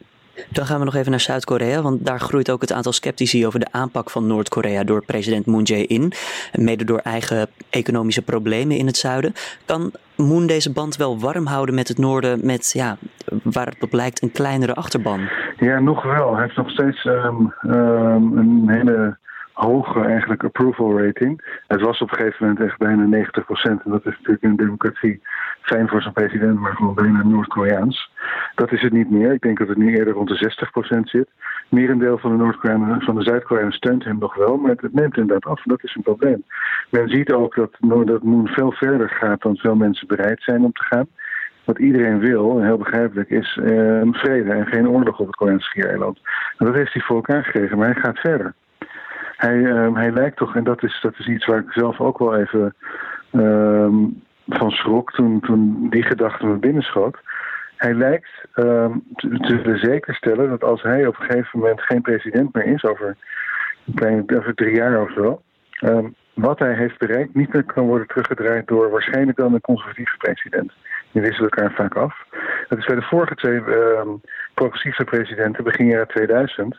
Dan 0.51 0.67
gaan 0.67 0.79
we 0.79 0.85
nog 0.85 0.95
even 0.95 1.11
naar 1.11 1.21
Zuid-Korea, 1.21 1.83
want 1.83 2.07
daar 2.07 2.21
groeit 2.21 2.51
ook 2.51 2.61
het 2.61 2.73
aantal 2.73 2.93
sceptici 2.93 3.47
over 3.47 3.61
de 3.61 3.69
aanpak 3.71 4.11
van 4.11 4.27
Noord-Korea 4.27 4.85
door 4.85 5.05
president 5.05 5.47
Moon 5.47 5.63
Jae-in. 5.63 6.13
Mede 6.53 6.85
door 6.85 6.99
eigen 6.99 7.49
economische 7.71 8.23
problemen 8.23 8.77
in 8.77 8.87
het 8.87 8.97
zuiden. 8.97 9.33
Kan 9.65 9.93
Moon 10.17 10.47
deze 10.47 10.73
band 10.73 10.97
wel 10.97 11.21
warm 11.21 11.47
houden 11.47 11.75
met 11.75 11.89
het 11.89 11.99
noorden, 11.99 12.41
met 12.47 12.71
ja, 12.73 12.97
waar 13.43 13.67
het 13.67 13.83
op 13.83 13.93
lijkt 13.93 14.23
een 14.23 14.33
kleinere 14.33 14.75
achterban? 14.75 15.29
Ja, 15.57 15.81
nog 15.81 16.03
wel. 16.03 16.33
Hij 16.35 16.43
heeft 16.43 16.57
nog 16.57 16.71
steeds 16.71 17.05
um, 17.05 17.55
um, 17.63 18.39
een 18.39 18.65
hele 18.69 19.17
hoge 19.59 20.01
eigenlijk 20.01 20.45
approval 20.45 21.01
rating. 21.01 21.61
Het 21.67 21.81
was 21.81 22.01
op 22.01 22.11
een 22.11 22.17
gegeven 22.17 22.47
moment 22.47 22.67
echt 22.67 22.79
bijna 22.79 23.05
90 23.05 23.45
procent. 23.45 23.83
En 23.83 23.91
dat 23.91 24.07
is 24.07 24.17
natuurlijk 24.17 24.43
in 24.43 24.51
een 24.51 24.57
democratie 24.57 25.21
fijn 25.61 25.89
voor 25.89 26.03
zo'n 26.03 26.13
president, 26.13 26.59
maar 26.59 26.75
gewoon 26.75 26.95
bijna 26.95 27.23
Noord-Koreaans. 27.23 28.11
Dat 28.55 28.73
is 28.73 28.83
het 28.83 28.93
niet 28.93 29.11
meer. 29.11 29.33
Ik 29.33 29.41
denk 29.43 29.59
dat 29.59 29.69
het 29.69 29.77
nu 29.77 29.97
eerder 29.97 30.15
rond 30.15 30.29
de 30.29 30.35
60 30.35 30.71
procent 30.71 31.09
zit. 31.09 31.29
Merendeel 31.69 32.19
van 32.19 32.31
de 32.31 32.43
Noord-Koreanen, 32.43 33.01
van 33.01 33.15
de 33.15 33.23
Zuid-Koreanen 33.23 33.73
steunt 33.73 34.05
hem 34.05 34.19
nog 34.19 34.35
wel, 34.35 34.57
maar 34.57 34.71
het 34.71 34.95
neemt 34.95 35.17
inderdaad 35.17 35.53
af. 35.53 35.63
Dat 35.63 35.85
is 35.85 35.95
een 35.95 36.03
probleem. 36.03 36.45
Men 36.91 37.09
ziet 37.09 37.33
ook 37.33 37.55
dat, 37.55 37.77
dat 38.07 38.23
Moon 38.23 38.49
veel 38.49 38.73
verder 38.73 39.09
gaat 39.09 39.43
dan 39.43 39.57
veel 39.57 39.77
mensen 39.77 40.07
bereid 40.07 40.43
zijn 40.43 40.65
om 40.65 40.73
te 40.73 40.85
gaan. 40.85 41.07
Wat 41.65 41.79
iedereen 41.79 42.19
wil, 42.19 42.61
heel 42.61 42.79
begrijpelijk, 42.79 43.31
is 43.31 43.57
uh, 43.57 44.01
vrede 44.11 44.53
en 44.53 44.67
geen 44.67 44.89
oorlog 44.89 45.19
op 45.19 45.27
het 45.27 45.37
Koreaanse 45.37 45.69
schiereiland. 45.69 46.21
En 46.57 46.67
dat 46.67 46.75
heeft 46.75 46.93
hij 46.93 47.03
voor 47.03 47.17
elkaar 47.17 47.45
gekregen, 47.45 47.79
maar 47.79 47.93
hij 47.93 48.03
gaat 48.03 48.19
verder. 48.19 48.55
Hij, 49.39 49.57
uh, 49.57 49.95
hij 49.95 50.11
lijkt 50.11 50.37
toch, 50.37 50.57
en 50.57 50.65
dat 50.65 50.83
is, 50.83 50.99
dat 51.03 51.19
is 51.19 51.27
iets 51.27 51.47
waar 51.47 51.59
ik 51.59 51.73
zelf 51.73 52.01
ook 52.01 52.19
wel 52.19 52.37
even 52.37 52.75
uh, 53.33 53.89
van 54.49 54.71
schrok 54.71 55.13
toen, 55.13 55.41
toen 55.41 55.87
die 55.91 56.03
gedachte 56.03 56.47
me 56.47 56.55
binnenschoot. 56.55 57.19
Hij 57.77 57.95
lijkt 57.95 58.47
uh, 58.55 58.91
te, 59.15 59.61
te 59.63 59.77
zeker 59.77 60.15
stellen 60.15 60.49
dat 60.49 60.65
als 60.65 60.83
hij 60.83 61.07
op 61.07 61.19
een 61.19 61.27
gegeven 61.27 61.59
moment 61.59 61.81
geen 61.81 62.03
president 62.03 62.55
meer 62.55 62.67
is, 62.67 62.85
over, 62.85 63.17
over 64.37 64.55
drie 64.55 64.75
jaar 64.75 65.03
of 65.03 65.13
zo, 65.13 65.43
ehm, 65.71 66.07
wat 66.35 66.59
hij 66.59 66.75
heeft 66.75 66.99
bereikt 66.99 67.35
niet 67.35 67.53
meer 67.53 67.65
kan 67.65 67.87
worden 67.87 68.07
teruggedraaid 68.07 68.67
door 68.67 68.91
waarschijnlijk 68.91 69.39
dan 69.39 69.55
een 69.55 69.61
conservatieve 69.61 70.17
president. 70.17 70.73
Die 71.13 71.23
wisselen 71.23 71.51
elkaar 71.51 71.73
vaak 71.73 71.95
af. 71.95 72.25
Dat 72.69 72.79
is 72.79 72.87
bij 72.87 72.97
de 72.97 73.03
vorige 73.03 73.35
twee 73.35 73.65
ehm, 73.65 74.09
progressieve 74.55 75.05
presidenten 75.05 75.65
begin 75.65 75.87
jaar 75.87 76.07
2000 76.07 76.79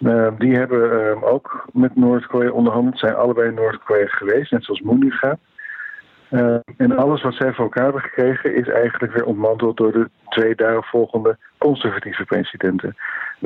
uh, 0.00 0.28
die 0.38 0.56
hebben 0.56 0.92
uh, 0.92 1.22
ook 1.22 1.66
met 1.72 1.96
Noord-Korea 1.96 2.50
onderhandeld, 2.50 2.98
zijn 2.98 3.14
allebei 3.14 3.50
Noord-Korea 3.50 4.06
geweest, 4.06 4.50
net 4.50 4.64
zoals 4.64 4.80
Moon 4.80 4.98
nu 4.98 5.10
gaat. 5.10 5.38
en 6.76 6.96
alles 6.96 7.22
wat 7.22 7.34
zij 7.34 7.52
voor 7.52 7.64
elkaar 7.64 7.84
hebben 7.84 8.02
gekregen 8.02 8.54
is 8.54 8.68
eigenlijk 8.68 9.12
weer 9.12 9.24
ontmanteld 9.24 9.76
door 9.76 9.92
de 9.92 10.08
twee 10.28 10.54
daaropvolgende 10.54 11.36
conservatieve 11.58 12.24
presidenten. 12.24 12.96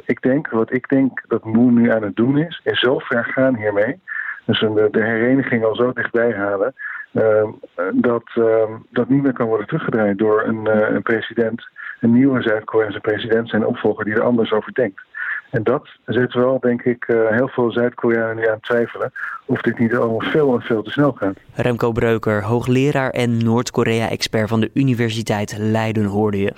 Ik 0.04 0.22
denk, 0.22 0.48
wat 0.48 0.72
ik 0.72 0.88
denk 0.88 1.22
dat 1.28 1.44
Moon 1.44 1.74
nu 1.74 1.92
aan 1.92 2.02
het 2.02 2.16
doen 2.16 2.38
is, 2.38 2.60
is 2.64 2.78
zo 2.78 2.98
ver 2.98 3.24
gaan 3.24 3.56
hiermee. 3.56 4.00
Dus 4.44 4.60
de, 4.60 4.88
de 4.90 5.02
hereniging 5.02 5.64
al 5.64 5.74
zo 5.74 5.92
dichtbij 5.92 6.32
halen. 6.32 6.74
Uh, 7.12 7.48
dat 7.92 8.24
uh, 8.34 8.62
dat 8.90 9.08
niet 9.08 9.22
meer 9.22 9.32
kan 9.32 9.46
worden 9.46 9.66
teruggedraaid 9.66 10.18
door 10.18 10.42
een, 10.42 10.94
een 10.94 11.02
president, 11.02 11.68
een 12.00 12.12
nieuwe 12.12 12.42
Zuid-Koreaanse 12.42 13.00
president, 13.00 13.48
zijn 13.48 13.66
opvolger 13.66 14.04
die 14.04 14.14
er 14.14 14.22
anders 14.22 14.52
over 14.52 14.72
denkt. 14.72 15.02
En 15.54 15.62
dat 15.62 15.88
zet 16.06 16.32
wel, 16.32 16.60
denk 16.60 16.82
ik, 16.82 17.08
uh, 17.08 17.28
heel 17.28 17.48
veel 17.48 17.72
Zuid-Koreanen 17.72 18.50
aan 18.50 18.60
twijfelen 18.60 19.12
of 19.44 19.60
dit 19.60 19.78
niet 19.78 19.94
allemaal 19.94 20.30
veel 20.30 20.54
en 20.54 20.60
veel 20.60 20.82
te 20.82 20.90
snel 20.90 21.12
gaat. 21.12 21.36
Remco 21.54 21.92
Breuker, 21.92 22.42
hoogleraar 22.42 23.10
en 23.10 23.44
Noord-Korea-expert 23.44 24.48
van 24.48 24.60
de 24.60 24.70
Universiteit 24.72 25.56
Leiden, 25.58 26.04
hoorde 26.04 26.38
je. 26.38 26.52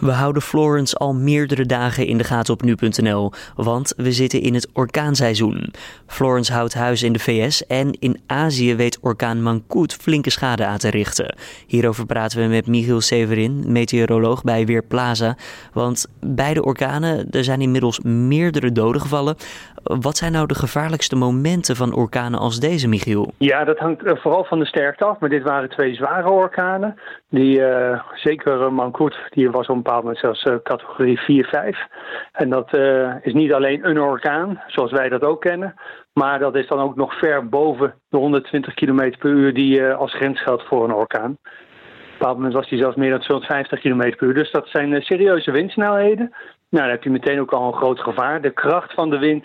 We 0.00 0.10
houden 0.10 0.42
Florence 0.42 0.96
al 0.96 1.14
meerdere 1.14 1.66
dagen 1.66 2.06
in 2.06 2.18
de 2.18 2.24
gaten 2.24 2.54
op 2.54 2.62
nu.nl, 2.62 3.32
want 3.56 3.94
we 3.96 4.12
zitten 4.12 4.40
in 4.40 4.54
het 4.54 4.68
orkaanseizoen. 4.72 5.72
Florence 6.06 6.52
houdt 6.52 6.74
huis 6.74 7.02
in 7.02 7.12
de 7.12 7.18
VS 7.18 7.66
en 7.66 7.90
in 7.98 8.20
Azië 8.26 8.74
weet 8.74 8.98
orkaan 9.02 9.42
Mangkhut 9.42 9.94
flinke 9.94 10.30
schade 10.30 10.64
aan 10.64 10.78
te 10.78 10.90
richten. 10.90 11.34
Hierover 11.66 12.06
praten 12.06 12.40
we 12.40 12.46
met 12.46 12.66
Michiel 12.66 13.00
Severin, 13.00 13.64
meteoroloog 13.66 14.42
bij 14.42 14.66
Weerplaza. 14.66 15.36
Want 15.72 16.06
bij 16.20 16.54
de 16.54 16.64
orkanen 16.64 17.30
er 17.30 17.44
zijn 17.44 17.60
inmiddels 17.60 18.00
meerdere 18.00 18.72
doden 18.72 19.00
gevallen. 19.00 19.36
Wat 19.82 20.16
zijn 20.16 20.32
nou 20.32 20.46
de 20.46 20.54
gevaarlijkste 20.54 21.16
momenten 21.16 21.76
van 21.76 21.94
orkanen 21.94 22.40
als 22.40 22.60
deze, 22.60 22.88
Michiel? 22.88 23.32
Ja, 23.38 23.64
dat 23.64 23.78
hangt 23.78 24.02
vooral 24.04 24.44
van 24.44 24.58
de 24.58 24.66
sterkte 24.66 25.04
af. 25.04 25.18
Maar 25.18 25.28
dit 25.28 25.42
waren 25.42 25.68
twee 25.68 25.94
zware 25.94 26.30
orkanen. 26.30 26.96
Die, 27.30 27.58
uh, 27.58 28.02
zeker 28.14 28.60
uh, 28.60 28.68
Mangkhut, 28.68 29.16
die 29.28 29.50
was 29.50 29.68
op 29.68 29.76
een 29.76 29.82
bepaald 29.82 30.02
moment 30.02 30.20
zelfs 30.20 30.44
uh, 30.44 30.54
categorie 30.62 31.18
4, 31.18 31.44
5. 31.44 31.86
En 32.32 32.50
dat 32.50 32.74
is 33.22 33.32
niet 33.32 33.52
alleen 33.52 33.88
een 33.88 34.00
orkaan, 34.00 34.62
zoals 34.66 34.92
wij 34.92 35.08
dat 35.08 35.22
ook 35.22 35.40
kennen. 35.40 35.74
Maar 36.12 36.38
dat 36.38 36.56
is 36.56 36.66
dan 36.68 36.78
ook 36.78 36.96
nog 36.96 37.18
ver 37.18 37.48
boven 37.48 37.94
de 38.08 38.16
120 38.16 38.74
km 38.74 39.12
per 39.18 39.30
uur 39.30 39.54
die 39.54 39.84
als 39.84 40.14
grens 40.14 40.42
geldt 40.42 40.66
voor 40.66 40.84
een 40.84 40.94
orkaan. 40.94 41.30
Op 41.30 41.36
een 41.36 42.18
bepaald 42.18 42.36
moment 42.36 42.54
was 42.54 42.68
die 42.68 42.78
zelfs 42.78 42.96
meer 42.96 43.10
dan 43.10 43.20
250 43.20 43.80
km 43.80 44.16
per 44.16 44.26
uur. 44.26 44.34
Dus 44.34 44.50
dat 44.50 44.68
zijn 44.68 45.02
serieuze 45.02 45.50
windsnelheden. 45.50 46.28
Nou, 46.68 46.84
dan 46.84 46.88
heb 46.88 47.02
je 47.02 47.10
meteen 47.10 47.40
ook 47.40 47.52
al 47.52 47.66
een 47.66 47.78
groot 47.78 48.00
gevaar. 48.00 48.40
De 48.40 48.50
kracht 48.50 48.94
van 48.94 49.10
de 49.10 49.18
wind 49.18 49.44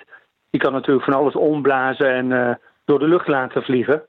die 0.49 0.61
kan 0.61 0.73
natuurlijk 0.73 1.05
van 1.05 1.13
alles 1.13 1.35
omblazen 1.35 2.09
en 2.09 2.59
door 2.85 2.99
de 2.99 3.07
lucht 3.07 3.27
laten 3.27 3.63
vliegen. 3.63 4.03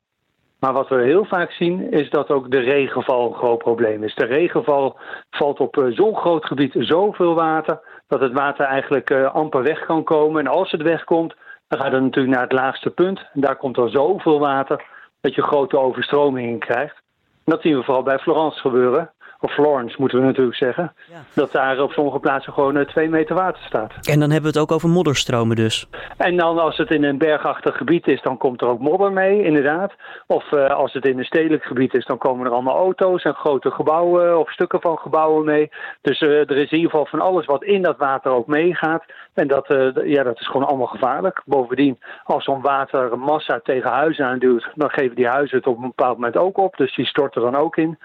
Maar 0.67 0.75
wat 0.75 0.89
we 0.89 1.03
heel 1.03 1.25
vaak 1.25 1.51
zien 1.51 1.91
is 1.91 2.11
dat 2.11 2.31
ook 2.31 2.51
de 2.51 2.59
regenval 2.59 3.27
een 3.27 3.35
groot 3.35 3.59
probleem 3.59 4.03
is. 4.03 4.15
De 4.15 4.25
regenval 4.25 4.99
valt 5.31 5.61
op 5.61 5.87
zo'n 5.89 6.17
groot 6.17 6.45
gebied 6.45 6.75
zoveel 6.79 7.35
water 7.35 7.81
dat 8.09 8.21
het 8.21 8.33
water 8.33 8.67
eigenlijk 8.67 9.11
uh, 9.11 9.35
amper 9.35 9.63
weg 9.63 9.85
kan 9.85 10.05
komen. 10.05 10.41
En 10.41 10.53
als 10.53 10.71
het 10.71 10.83
wegkomt, 10.83 11.35
dan 11.69 11.81
gaat 11.81 11.93
het 11.93 12.03
natuurlijk 12.03 12.35
naar 12.35 12.45
het 12.45 12.53
laagste 12.53 12.91
punt. 12.91 13.19
En 13.33 13.41
daar 13.41 13.57
komt 13.57 13.77
er 13.77 13.91
zoveel 13.91 14.39
water 14.39 14.85
dat 15.21 15.35
je 15.35 15.43
grote 15.43 15.79
overstromingen 15.79 16.59
krijgt. 16.59 17.03
Dat 17.45 17.63
zien 17.63 17.77
we 17.77 17.83
vooral 17.85 18.03
bij 18.03 18.19
Florence 18.19 18.61
gebeuren 18.61 19.11
of 19.41 19.53
Florence 19.53 19.97
moeten 19.99 20.19
we 20.19 20.25
natuurlijk 20.25 20.57
zeggen, 20.57 20.93
ja. 21.11 21.17
dat 21.35 21.53
daar 21.53 21.81
op 21.81 21.93
sommige 21.93 22.19
plaatsen 22.19 22.53
gewoon 22.53 22.87
twee 22.87 23.09
meter 23.09 23.35
water 23.35 23.63
staat. 23.63 23.93
En 24.07 24.21
dan 24.21 24.31
hebben 24.31 24.53
we 24.53 24.59
het 24.59 24.69
ook 24.69 24.73
over 24.73 24.89
modderstromen 24.89 25.57
dus. 25.57 25.89
En 26.17 26.37
dan 26.37 26.59
als 26.59 26.77
het 26.77 26.91
in 26.91 27.05
een 27.05 27.19
bergachtig 27.19 27.77
gebied 27.77 28.07
is, 28.07 28.23
dan 28.23 28.37
komt 28.37 28.61
er 28.61 28.69
ook 28.69 28.81
modder 28.81 29.13
mee, 29.13 29.43
inderdaad. 29.43 29.93
Of 30.27 30.53
uh, 30.53 30.71
als 30.71 30.93
het 30.93 31.07
in 31.07 31.19
een 31.19 31.25
stedelijk 31.25 31.65
gebied 31.65 31.95
is, 31.95 32.05
dan 32.05 32.19
komen 32.19 32.47
er 32.47 32.53
allemaal 32.53 32.77
auto's 32.77 33.23
en 33.23 33.35
grote 33.35 33.71
gebouwen 33.71 34.39
of 34.39 34.53
stukken 34.53 34.81
van 34.81 34.99
gebouwen 34.99 35.45
mee. 35.45 35.71
Dus 36.01 36.21
uh, 36.21 36.31
er 36.31 36.57
is 36.57 36.71
in 36.71 36.77
ieder 36.77 36.91
geval 36.91 37.07
van 37.07 37.21
alles 37.21 37.47
wat 37.47 37.65
in 37.65 37.83
dat 37.83 37.97
water 37.97 38.31
ook 38.31 38.47
meegaat. 38.47 39.05
En 39.35 39.49
dat, 39.49 39.71
uh, 39.71 39.89
ja, 40.05 40.23
dat 40.23 40.41
is 40.41 40.47
gewoon 40.47 40.67
allemaal 40.67 40.87
gevaarlijk. 40.87 41.43
Bovendien, 41.45 41.99
als 42.25 42.45
zo'n 42.45 42.61
watermassa 42.61 43.61
tegen 43.63 43.91
huizen 43.91 44.27
aanduwt, 44.27 44.69
dan 44.75 44.91
geven 44.91 45.17
die 45.17 45.29
huizen 45.29 45.57
het 45.57 45.67
op 45.67 45.77
een 45.77 45.83
bepaald 45.83 46.15
moment 46.15 46.37
ook 46.37 46.59
op. 46.59 46.77
Dus 46.77 46.95
die 46.95 47.07
storten 47.07 47.43
dan 47.43 47.57
ook 47.57 47.77
in 47.77 47.99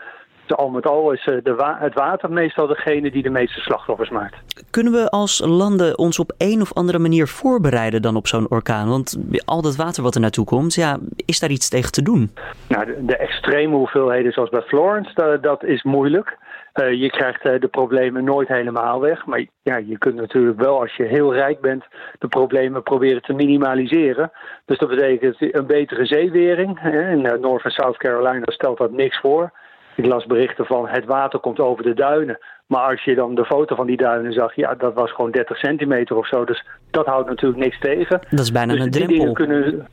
al 0.56 0.70
met 0.70 0.86
al 0.86 1.12
is 1.12 1.24
de 1.44 1.56
wa 1.56 1.78
het 1.80 1.94
water 1.94 2.32
meestal 2.32 2.68
degene 2.68 3.12
die 3.12 3.24
de 3.24 3.30
meeste 3.30 3.60
slachtoffers 3.60 4.10
maakt. 4.10 4.36
Kunnen 4.70 4.94
we 4.94 5.10
als 5.10 5.42
landen 5.46 5.98
ons 5.98 6.20
op 6.20 6.34
een 6.38 6.62
of 6.62 6.74
andere 6.74 7.00
manier 7.00 7.28
voorbereiden 7.28 8.02
dan 8.02 8.16
op 8.16 8.28
zo'n 8.28 8.50
orkaan? 8.50 8.90
Want 8.90 9.18
al 9.46 9.62
dat 9.62 9.76
water 9.76 10.04
wat 10.04 10.16
er 10.16 10.22
naartoe 10.22 10.46
komt, 10.46 10.74
ja, 10.74 10.98
is 11.26 11.40
daar 11.40 11.50
iets 11.50 11.70
tegen 11.70 11.92
te 11.92 12.02
doen? 12.02 12.32
Nou, 12.68 12.86
de, 12.86 13.06
de 13.06 13.18
extreme 13.18 13.76
hoeveelheden 13.76 14.32
zoals 14.32 14.50
bij 14.50 14.62
Florence, 14.62 15.12
dat, 15.14 15.44
dat 15.44 15.64
is 15.64 15.84
moeilijk. 15.84 16.38
Uh, 16.74 16.94
je 16.94 17.10
krijgt 17.10 17.46
uh, 17.46 17.60
de 17.60 17.68
problemen 17.68 18.24
nooit 18.24 18.48
helemaal 18.48 19.00
weg. 19.00 19.26
Maar 19.26 19.46
ja, 19.64 19.78
je 19.78 19.98
kunt 19.98 20.16
natuurlijk 20.16 20.60
wel, 20.60 20.80
als 20.80 20.96
je 20.96 21.04
heel 21.04 21.34
rijk 21.34 21.62
bent, 21.62 21.84
de 22.20 22.28
problemen 22.28 22.84
proberen 22.84 23.22
te 23.22 23.34
minimaliseren. 23.34 24.32
Dus 24.66 24.78
dat 24.78 24.90
betekent 24.90 25.36
een 25.40 25.66
betere 25.66 26.06
zeewering. 26.06 26.80
In 26.84 27.26
uh, 27.26 27.34
North 27.34 27.64
en 27.64 27.72
South 27.72 27.98
Carolina 27.98 28.46
stelt 28.46 28.78
dat 28.78 28.92
niks 28.92 29.20
voor. 29.20 29.52
Ik 29.96 30.06
las 30.06 30.26
berichten 30.26 30.66
van 30.66 30.88
het 30.88 31.06
water 31.06 31.40
komt 31.40 31.60
over 31.60 31.84
de 31.84 31.94
duinen. 31.94 32.40
Maar 32.66 32.90
als 32.90 33.04
je 33.04 33.16
dan 33.16 33.36
de 33.36 33.46
foto 33.46 33.76
van 33.76 33.88
die 33.88 33.98
duinen 33.98 34.34
zag, 34.34 34.56
ja, 34.56 34.76
dat 34.76 34.94
was 34.94 35.12
gewoon 35.12 35.32
30 35.32 35.58
centimeter 35.58 36.16
of 36.16 36.28
zo. 36.28 36.46
Dus 36.46 36.66
dat 36.92 37.06
houdt 37.06 37.30
natuurlijk 37.30 37.62
niks 37.62 37.80
tegen. 37.80 38.20
Dat 38.30 38.40
is 38.40 38.52
bijna 38.52 38.74
dus 38.74 38.84
een 38.84 38.92
drempel. 38.92 39.34
Kunnen... 39.34 39.88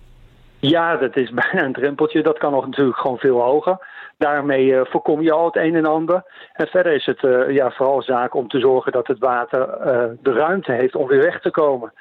Ja, 0.59 0.97
dat 0.97 1.17
is 1.17 1.31
bijna 1.43 1.64
een 1.64 1.73
drempeltje. 1.73 2.23
Dat 2.23 2.38
kan 2.38 2.52
nog 2.52 2.67
natuurlijk 2.67 2.99
gewoon 2.99 3.19
veel 3.19 3.40
hoger. 3.40 3.78
Daarmee 4.19 4.67
uh, 4.67 4.81
voorkom 4.85 5.23
je 5.23 5.33
al 5.33 5.45
het 5.45 5.57
een 5.57 5.75
en 5.75 5.87
ander. 5.87 6.23
En 6.52 6.67
verder 6.67 6.93
is 6.93 7.07
het 7.07 7.23
uh, 7.23 7.50
ja, 7.50 7.71
vooral 7.71 8.02
zaak 8.02 8.35
om 8.35 8.49
te 8.49 8.61
zorgen 8.61 8.93
dat 8.93 9.07
het 9.07 9.19
water 9.19 9.61
uh, 9.61 10.05
de 10.23 10.33
ruimte 10.33 10.73
heeft 10.73 10.95
om 10.95 11.07
weer 11.07 11.23
weg 11.23 11.40
te 11.40 11.50
komen. 11.50 11.93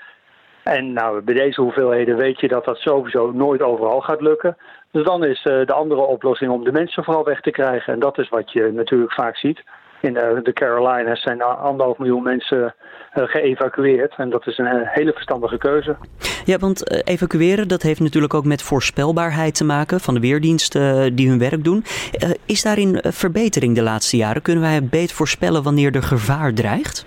En 0.63 0.93
nou, 0.93 1.21
bij 1.21 1.33
deze 1.33 1.61
hoeveelheden 1.61 2.17
weet 2.17 2.39
je 2.39 2.47
dat 2.47 2.65
dat 2.65 2.77
sowieso 2.77 3.31
nooit 3.31 3.61
overal 3.61 4.01
gaat 4.01 4.21
lukken. 4.21 4.57
Dus 4.91 5.05
dan 5.05 5.25
is 5.25 5.45
uh, 5.45 5.65
de 5.65 5.73
andere 5.73 6.01
oplossing 6.01 6.51
om 6.51 6.63
de 6.63 6.71
mensen 6.71 7.03
vooral 7.03 7.23
weg 7.23 7.41
te 7.41 7.51
krijgen. 7.51 7.93
En 7.93 7.99
dat 7.99 8.17
is 8.17 8.29
wat 8.29 8.51
je 8.51 8.71
natuurlijk 8.73 9.13
vaak 9.13 9.37
ziet. 9.37 9.63
In 10.01 10.13
de, 10.13 10.39
de 10.43 10.53
Carolinas 10.53 11.21
zijn 11.21 11.41
anderhalf 11.41 11.97
miljoen 11.97 12.23
mensen 12.23 12.75
uh, 13.13 13.23
geëvacueerd. 13.27 14.13
En 14.17 14.29
dat 14.29 14.47
is 14.47 14.57
een 14.57 14.81
hele 14.83 15.11
verstandige 15.11 15.57
keuze. 15.57 15.95
Ja, 16.45 16.57
want 16.57 17.07
evacueren 17.07 17.67
dat 17.67 17.81
heeft 17.81 17.99
natuurlijk 17.99 18.33
ook 18.33 18.45
met 18.45 18.61
voorspelbaarheid 18.61 19.55
te 19.55 19.63
maken 19.63 19.99
van 19.99 20.13
de 20.13 20.19
weerdiensten 20.19 21.15
die 21.15 21.29
hun 21.29 21.39
werk 21.39 21.63
doen. 21.63 21.83
is 22.45 22.63
daarin 22.63 22.99
verbetering 23.01 23.75
de 23.75 23.81
laatste 23.81 24.17
jaren? 24.17 24.41
Kunnen 24.41 24.63
wij 24.63 24.83
beter 24.83 25.15
voorspellen 25.15 25.63
wanneer 25.63 25.95
er 25.95 26.03
gevaar 26.03 26.53
dreigt? 26.53 27.05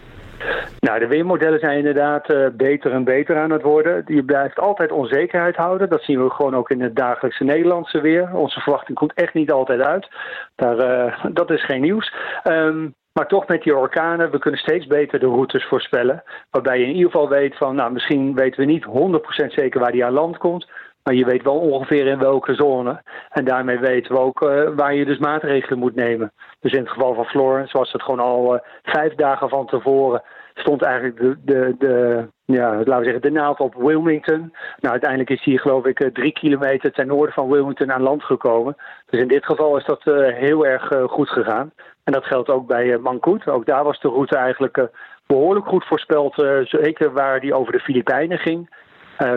Nou, 0.81 0.99
de 0.99 1.07
weermodellen 1.07 1.59
zijn 1.59 1.79
inderdaad 1.79 2.31
uh, 2.31 2.47
beter 2.53 2.93
en 2.93 3.05
beter 3.05 3.39
aan 3.39 3.51
het 3.51 3.63
worden. 3.63 4.03
Je 4.07 4.25
blijft 4.25 4.59
altijd 4.59 4.93
onzekerheid 4.93 5.57
houden. 5.57 5.89
Dat 5.89 6.03
zien 6.03 6.25
we 6.25 6.31
gewoon 6.31 6.57
ook 6.57 6.71
in 6.71 6.81
het 6.81 6.97
dagelijkse 6.97 7.45
Nederlandse 7.45 8.01
weer. 8.01 8.35
Onze 8.35 8.61
verwachting 8.61 8.99
komt 8.99 9.15
echt 9.15 9.35
niet 9.35 9.51
altijd 9.51 9.81
uit. 9.81 10.09
Daar, 10.55 10.79
uh, 10.79 11.25
dat 11.33 11.51
is 11.51 11.65
geen 11.65 11.81
nieuws. 11.81 12.15
Um, 12.45 12.95
maar 13.13 13.27
toch 13.27 13.47
met 13.47 13.63
die 13.63 13.77
orkanen, 13.77 14.31
we 14.31 14.39
kunnen 14.39 14.61
steeds 14.61 14.87
beter 14.87 15.19
de 15.19 15.27
routes 15.27 15.67
voorspellen. 15.67 16.23
Waarbij 16.51 16.79
je 16.79 16.85
in 16.85 16.95
ieder 16.95 17.11
geval 17.11 17.29
weet 17.29 17.57
van, 17.57 17.75
nou 17.75 17.93
misschien 17.93 18.35
weten 18.35 18.61
we 18.61 18.67
niet 18.67 18.85
100% 18.85 19.47
zeker 19.47 19.81
waar 19.81 19.93
die 19.93 20.05
aan 20.05 20.13
land 20.13 20.39
komt. 20.39 20.69
Maar 21.03 21.15
je 21.15 21.25
weet 21.25 21.43
wel 21.43 21.59
ongeveer 21.59 22.07
in 22.07 22.19
welke 22.19 22.55
zone. 22.55 23.03
En 23.29 23.45
daarmee 23.45 23.79
weten 23.79 24.15
we 24.15 24.21
ook 24.21 24.41
uh, 24.43 24.69
waar 24.77 24.95
je 24.95 25.05
dus 25.05 25.19
maatregelen 25.19 25.79
moet 25.79 25.95
nemen. 25.95 26.33
Dus 26.61 26.73
in 26.73 26.81
het 26.81 26.91
geval 26.91 27.15
van 27.15 27.25
Florence 27.25 27.79
was 27.79 27.93
het 27.93 28.03
gewoon 28.03 28.21
al 28.21 28.61
vijf 28.83 29.15
dagen 29.15 29.49
van 29.49 29.67
tevoren 29.67 30.23
stond 30.55 30.83
eigenlijk 30.83 31.17
de, 31.17 31.37
de, 31.45 31.75
de, 31.79 32.27
ja, 32.45 32.75
laten 32.75 32.99
we 32.99 33.05
zeggen, 33.05 33.23
de 33.23 33.31
naald 33.31 33.61
op 33.61 33.75
Wilmington. 33.75 34.53
Nou, 34.81 34.93
uiteindelijk 34.93 35.31
is 35.31 35.45
hij 35.45 35.57
geloof 35.57 35.85
ik 35.85 36.01
eh, 36.01 36.11
drie 36.11 36.33
kilometer 36.33 36.93
ten 36.93 37.07
noorden 37.07 37.35
van 37.35 37.49
Wilmington 37.49 37.93
aan 37.93 38.03
land 38.03 38.23
gekomen. 38.23 38.77
Dus 39.07 39.21
in 39.21 39.29
dit 39.29 39.45
geval 39.45 39.77
is 39.77 39.85
dat 39.85 40.07
uh, 40.07 40.35
heel 40.35 40.67
erg 40.67 40.91
uh, 40.91 41.05
goed 41.05 41.29
gegaan. 41.29 41.73
En 42.05 42.13
dat 42.13 42.25
geldt 42.25 42.49
ook 42.49 42.67
bij 42.67 42.99
uh. 42.99 43.49
Ook 43.49 43.67
daar 43.67 43.85
was 43.85 44.01
de 44.01 44.09
route 44.09 44.37
eigenlijk 44.37 44.89
behoorlijk 45.27 45.67
goed 45.67 45.85
voorspeld. 45.85 46.35
zeker 46.65 47.13
waar 47.13 47.41
die 47.41 47.55
over 47.55 47.73
de 47.73 47.81
Filipijnen 47.81 48.39
ging. 48.39 48.71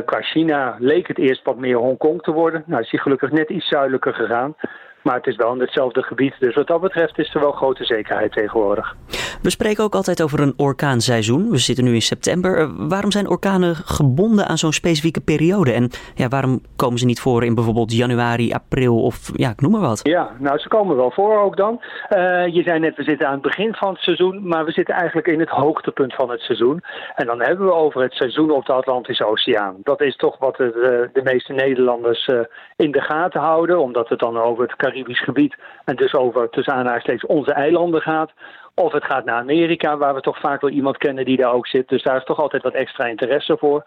qua 0.05 0.21
China 0.21 0.75
leek 0.79 1.07
het 1.07 1.17
eerst 1.17 1.43
wat 1.43 1.57
meer 1.57 1.77
Hongkong 1.77 2.21
te 2.21 2.31
worden. 2.31 2.63
Nou 2.65 2.81
is 2.81 2.91
hij 2.91 2.99
gelukkig 2.99 3.31
net 3.31 3.49
iets 3.49 3.67
zuidelijker 3.67 4.13
gegaan. 4.13 4.55
Maar 5.03 5.15
het 5.15 5.27
is 5.27 5.35
wel 5.35 5.53
in 5.53 5.59
hetzelfde 5.59 6.03
gebied. 6.03 6.35
Dus 6.39 6.55
wat 6.55 6.67
dat 6.67 6.81
betreft 6.81 7.19
is 7.19 7.33
er 7.33 7.39
wel 7.39 7.51
grote 7.51 7.85
zekerheid 7.85 8.31
tegenwoordig. 8.31 8.95
We 9.41 9.49
spreken 9.49 9.83
ook 9.83 9.95
altijd 9.95 10.21
over 10.21 10.39
een 10.39 10.53
orkaanseizoen. 10.57 11.49
We 11.49 11.57
zitten 11.57 11.83
nu 11.83 11.93
in 11.93 12.01
september. 12.01 12.57
Eh, 12.57 12.69
waarom 12.77 13.11
zijn 13.11 13.29
orkanen 13.29 13.75
gebonden 13.75 14.47
aan 14.47 14.57
zo'n 14.57 14.73
specifieke 14.73 15.21
periode? 15.21 15.71
En 15.71 15.89
ja, 16.15 16.27
waarom 16.27 16.61
komen 16.75 16.99
ze 16.99 17.05
niet 17.05 17.19
voor 17.19 17.43
in 17.43 17.55
bijvoorbeeld 17.55 17.95
januari, 17.95 18.53
april 18.53 19.03
of 19.03 19.31
ja, 19.33 19.49
ik 19.49 19.61
noem 19.61 19.71
maar 19.71 19.81
wat? 19.81 19.99
Ja, 20.03 20.31
nou 20.39 20.57
ze 20.57 20.67
komen 20.67 20.95
wel 20.95 21.11
voor 21.11 21.39
ook 21.39 21.57
dan. 21.57 21.81
Uh, 22.09 22.47
je 22.47 22.63
zei 22.63 22.79
net, 22.79 22.95
we 22.95 23.03
zitten 23.03 23.27
aan 23.27 23.33
het 23.33 23.41
begin 23.41 23.73
van 23.73 23.89
het 23.89 24.01
seizoen, 24.01 24.47
maar 24.47 24.65
we 24.65 24.71
zitten 24.71 24.95
eigenlijk 24.95 25.27
in 25.27 25.39
het 25.39 25.49
hoogtepunt 25.49 26.13
van 26.13 26.29
het 26.29 26.41
seizoen. 26.41 26.83
En 27.15 27.25
dan 27.25 27.41
hebben 27.41 27.65
we 27.65 27.73
over 27.73 28.01
het 28.01 28.13
seizoen 28.13 28.51
op 28.51 28.65
de 28.65 28.73
Atlantische 28.73 29.25
Oceaan. 29.25 29.75
Dat 29.83 30.01
is 30.01 30.15
toch 30.15 30.37
wat 30.39 30.55
de, 30.55 31.09
de 31.13 31.21
meeste 31.23 31.53
Nederlanders 31.53 32.27
uh, 32.27 32.39
in 32.75 32.91
de 32.91 33.01
gaten 33.01 33.41
houden, 33.41 33.79
omdat 33.79 34.09
het 34.09 34.19
dan 34.19 34.37
over 34.37 34.63
het 34.63 34.75
Caribisch 34.93 35.23
gebied 35.23 35.55
en 35.85 35.95
dus 35.95 36.13
over 36.13 36.49
tussen 36.49 37.01
steeds 37.01 37.25
onze 37.25 37.51
eilanden 37.51 38.01
gaat. 38.01 38.31
Of 38.75 38.91
het 38.91 39.03
gaat 39.03 39.25
naar 39.25 39.39
Amerika, 39.39 39.97
waar 39.97 40.13
we 40.13 40.21
toch 40.21 40.39
vaak 40.39 40.61
wel 40.61 40.69
iemand 40.69 40.97
kennen 40.97 41.25
die 41.25 41.37
daar 41.37 41.53
ook 41.53 41.67
zit. 41.67 41.89
Dus 41.89 42.03
daar 42.03 42.17
is 42.17 42.23
toch 42.23 42.39
altijd 42.39 42.63
wat 42.63 42.73
extra 42.73 43.05
interesse 43.05 43.57
voor. 43.57 43.85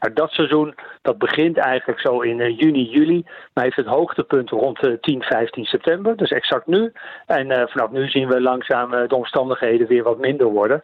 Maar 0.00 0.14
dat 0.14 0.30
seizoen, 0.30 0.74
dat 1.02 1.18
begint 1.18 1.56
eigenlijk 1.56 2.00
zo 2.00 2.20
in 2.20 2.38
uh, 2.38 2.58
juni, 2.58 2.90
juli. 2.90 3.24
Maar 3.54 3.64
heeft 3.64 3.76
het 3.76 3.86
hoogtepunt 3.86 4.50
rond 4.50 4.84
uh, 4.84 4.92
10, 5.00 5.22
15 5.22 5.64
september. 5.64 6.16
Dus 6.16 6.30
exact 6.30 6.66
nu. 6.66 6.92
En 7.26 7.50
uh, 7.50 7.62
vanaf 7.66 7.90
nu 7.90 8.08
zien 8.08 8.28
we 8.28 8.40
langzaam 8.40 8.90
de 8.90 9.14
omstandigheden 9.14 9.86
weer 9.86 10.02
wat 10.02 10.18
minder 10.18 10.46
worden. 10.46 10.82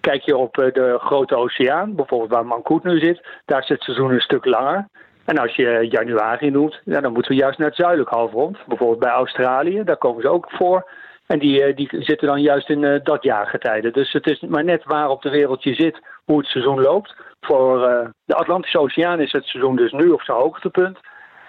Kijk 0.00 0.22
je 0.22 0.36
op 0.36 0.54
de 0.54 0.98
grote 1.00 1.36
oceaan, 1.36 1.94
bijvoorbeeld 1.94 2.30
waar 2.30 2.46
Mankoet 2.46 2.84
nu 2.84 2.98
zit, 2.98 3.26
daar 3.44 3.62
is 3.62 3.68
het 3.68 3.82
seizoen 3.82 4.10
een 4.10 4.20
stuk 4.20 4.44
langer. 4.44 4.88
En 5.24 5.38
als 5.38 5.56
je 5.56 5.86
januari 5.90 6.50
noemt, 6.50 6.80
dan 6.84 7.12
moeten 7.12 7.32
we 7.32 7.38
juist 7.38 7.58
naar 7.58 7.68
het 7.68 7.76
zuidelijk 7.76 8.10
halfrond. 8.10 8.58
Bijvoorbeeld 8.66 8.98
bij 8.98 9.10
Australië, 9.10 9.84
daar 9.84 9.96
komen 9.96 10.22
ze 10.22 10.28
ook 10.28 10.50
voor. 10.50 10.90
En 11.26 11.38
die, 11.38 11.62
eh, 11.62 11.76
die 11.76 11.88
zitten 11.90 12.28
dan 12.28 12.40
juist 12.40 12.68
in 12.68 12.82
uh, 12.82 13.00
dat 13.02 13.22
jaargetijde. 13.22 13.90
Dus 13.90 14.12
het 14.12 14.26
is 14.26 14.40
maar 14.40 14.64
net 14.64 14.84
waar 14.84 15.08
op 15.08 15.22
de 15.22 15.30
wereld 15.30 15.62
je 15.62 15.74
zit, 15.74 16.00
hoe 16.24 16.38
het 16.38 16.46
seizoen 16.46 16.80
loopt. 16.80 17.14
Voor 17.40 17.88
uh, 17.88 18.08
de 18.24 18.34
Atlantische 18.34 18.78
Oceaan 18.78 19.20
is 19.20 19.32
het 19.32 19.44
seizoen 19.44 19.76
dus 19.76 19.92
nu 19.92 20.10
op 20.10 20.22
zijn 20.22 20.38
hoogtepunt. 20.38 20.98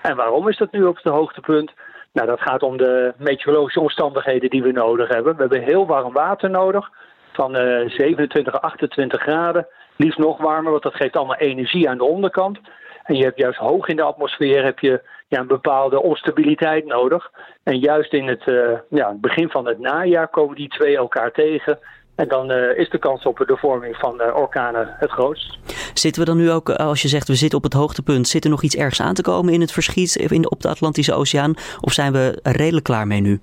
En 0.01 0.15
waarom 0.15 0.47
is 0.47 0.57
dat 0.57 0.71
nu 0.71 0.83
op 0.83 0.99
zijn 0.99 1.13
hoogtepunt? 1.13 1.73
Nou, 2.13 2.27
dat 2.27 2.41
gaat 2.41 2.63
om 2.63 2.77
de 2.77 3.13
meteorologische 3.17 3.79
omstandigheden 3.79 4.49
die 4.49 4.63
we 4.63 4.71
nodig 4.71 5.07
hebben. 5.07 5.35
We 5.35 5.41
hebben 5.41 5.63
heel 5.63 5.85
warm 5.85 6.13
water 6.13 6.49
nodig, 6.49 6.89
van 7.31 7.53
27, 7.53 8.61
28 8.61 9.21
graden. 9.21 9.67
Liefst 9.95 10.17
nog 10.17 10.37
warmer, 10.37 10.71
want 10.71 10.83
dat 10.83 10.95
geeft 10.95 11.15
allemaal 11.15 11.35
energie 11.35 11.89
aan 11.89 11.97
de 11.97 12.03
onderkant. 12.03 12.59
En 13.03 13.15
je 13.15 13.23
hebt 13.23 13.37
juist 13.37 13.59
hoog 13.59 13.87
in 13.87 13.95
de 13.95 14.01
atmosfeer 14.01 14.63
heb 14.63 14.79
je 14.79 15.01
ja, 15.27 15.39
een 15.39 15.47
bepaalde 15.47 16.01
onstabiliteit 16.01 16.85
nodig. 16.85 17.31
En 17.63 17.79
juist 17.79 18.13
in 18.13 18.27
het 18.27 18.47
uh, 18.47 18.77
ja, 18.89 19.13
begin 19.21 19.49
van 19.49 19.67
het 19.67 19.79
najaar 19.79 20.27
komen 20.27 20.55
die 20.55 20.69
twee 20.69 20.97
elkaar 20.97 21.31
tegen. 21.31 21.79
En 22.15 22.27
dan 22.27 22.51
uh, 22.51 22.77
is 22.77 22.89
de 22.89 22.97
kans 22.97 23.25
op 23.25 23.37
de 23.37 23.57
vorming 23.57 23.95
van 23.95 24.21
uh, 24.21 24.35
orkanen 24.35 24.95
het 24.99 25.11
grootst. 25.11 25.57
Zitten 25.93 26.21
we 26.21 26.27
dan 26.27 26.37
nu 26.37 26.51
ook, 26.51 26.69
als 26.69 27.01
je 27.01 27.07
zegt 27.07 27.27
we 27.27 27.35
zitten 27.35 27.57
op 27.57 27.63
het 27.63 27.73
hoogtepunt, 27.73 28.27
zit 28.27 28.43
er 28.43 28.49
nog 28.49 28.63
iets 28.63 28.75
ergs 28.75 29.01
aan 29.01 29.13
te 29.13 29.21
komen 29.21 29.53
in 29.53 29.61
het 29.61 29.71
verschiet 29.71 30.15
in, 30.15 30.51
op 30.51 30.61
de 30.61 30.69
Atlantische 30.69 31.13
Oceaan? 31.13 31.53
Of 31.81 31.93
zijn 31.93 32.11
we 32.11 32.39
redelijk 32.43 32.85
klaar 32.85 33.07
mee 33.07 33.21
nu? 33.21 33.39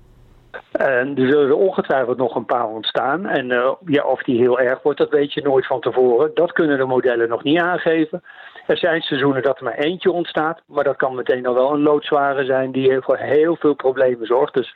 En 0.71 1.17
er 1.17 1.29
zullen 1.29 1.47
er 1.47 1.55
ongetwijfeld 1.55 2.17
nog 2.17 2.35
een 2.35 2.45
paar 2.45 2.67
ontstaan. 2.67 3.25
En 3.25 3.49
uh, 3.49 3.71
ja, 3.85 4.03
of 4.03 4.23
die 4.23 4.37
heel 4.37 4.59
erg 4.59 4.81
wordt, 4.81 4.99
dat 4.99 5.09
weet 5.09 5.33
je 5.33 5.41
nooit 5.41 5.67
van 5.67 5.79
tevoren. 5.79 6.31
Dat 6.33 6.51
kunnen 6.51 6.77
de 6.77 6.85
modellen 6.85 7.29
nog 7.29 7.43
niet 7.43 7.59
aangeven. 7.59 8.23
Er 8.67 8.77
zijn 8.77 9.01
seizoenen 9.01 9.41
dat 9.41 9.57
er 9.57 9.63
maar 9.63 9.77
eentje 9.77 10.11
ontstaat, 10.11 10.61
maar 10.67 10.83
dat 10.83 10.95
kan 10.95 11.15
meteen 11.15 11.45
al 11.45 11.53
wel 11.53 11.73
een 11.73 11.81
loodzware 11.81 12.45
zijn 12.45 12.71
die 12.71 13.01
voor 13.01 13.17
heel 13.17 13.55
veel 13.55 13.73
problemen 13.73 14.25
zorgt. 14.25 14.53
Dus 14.53 14.75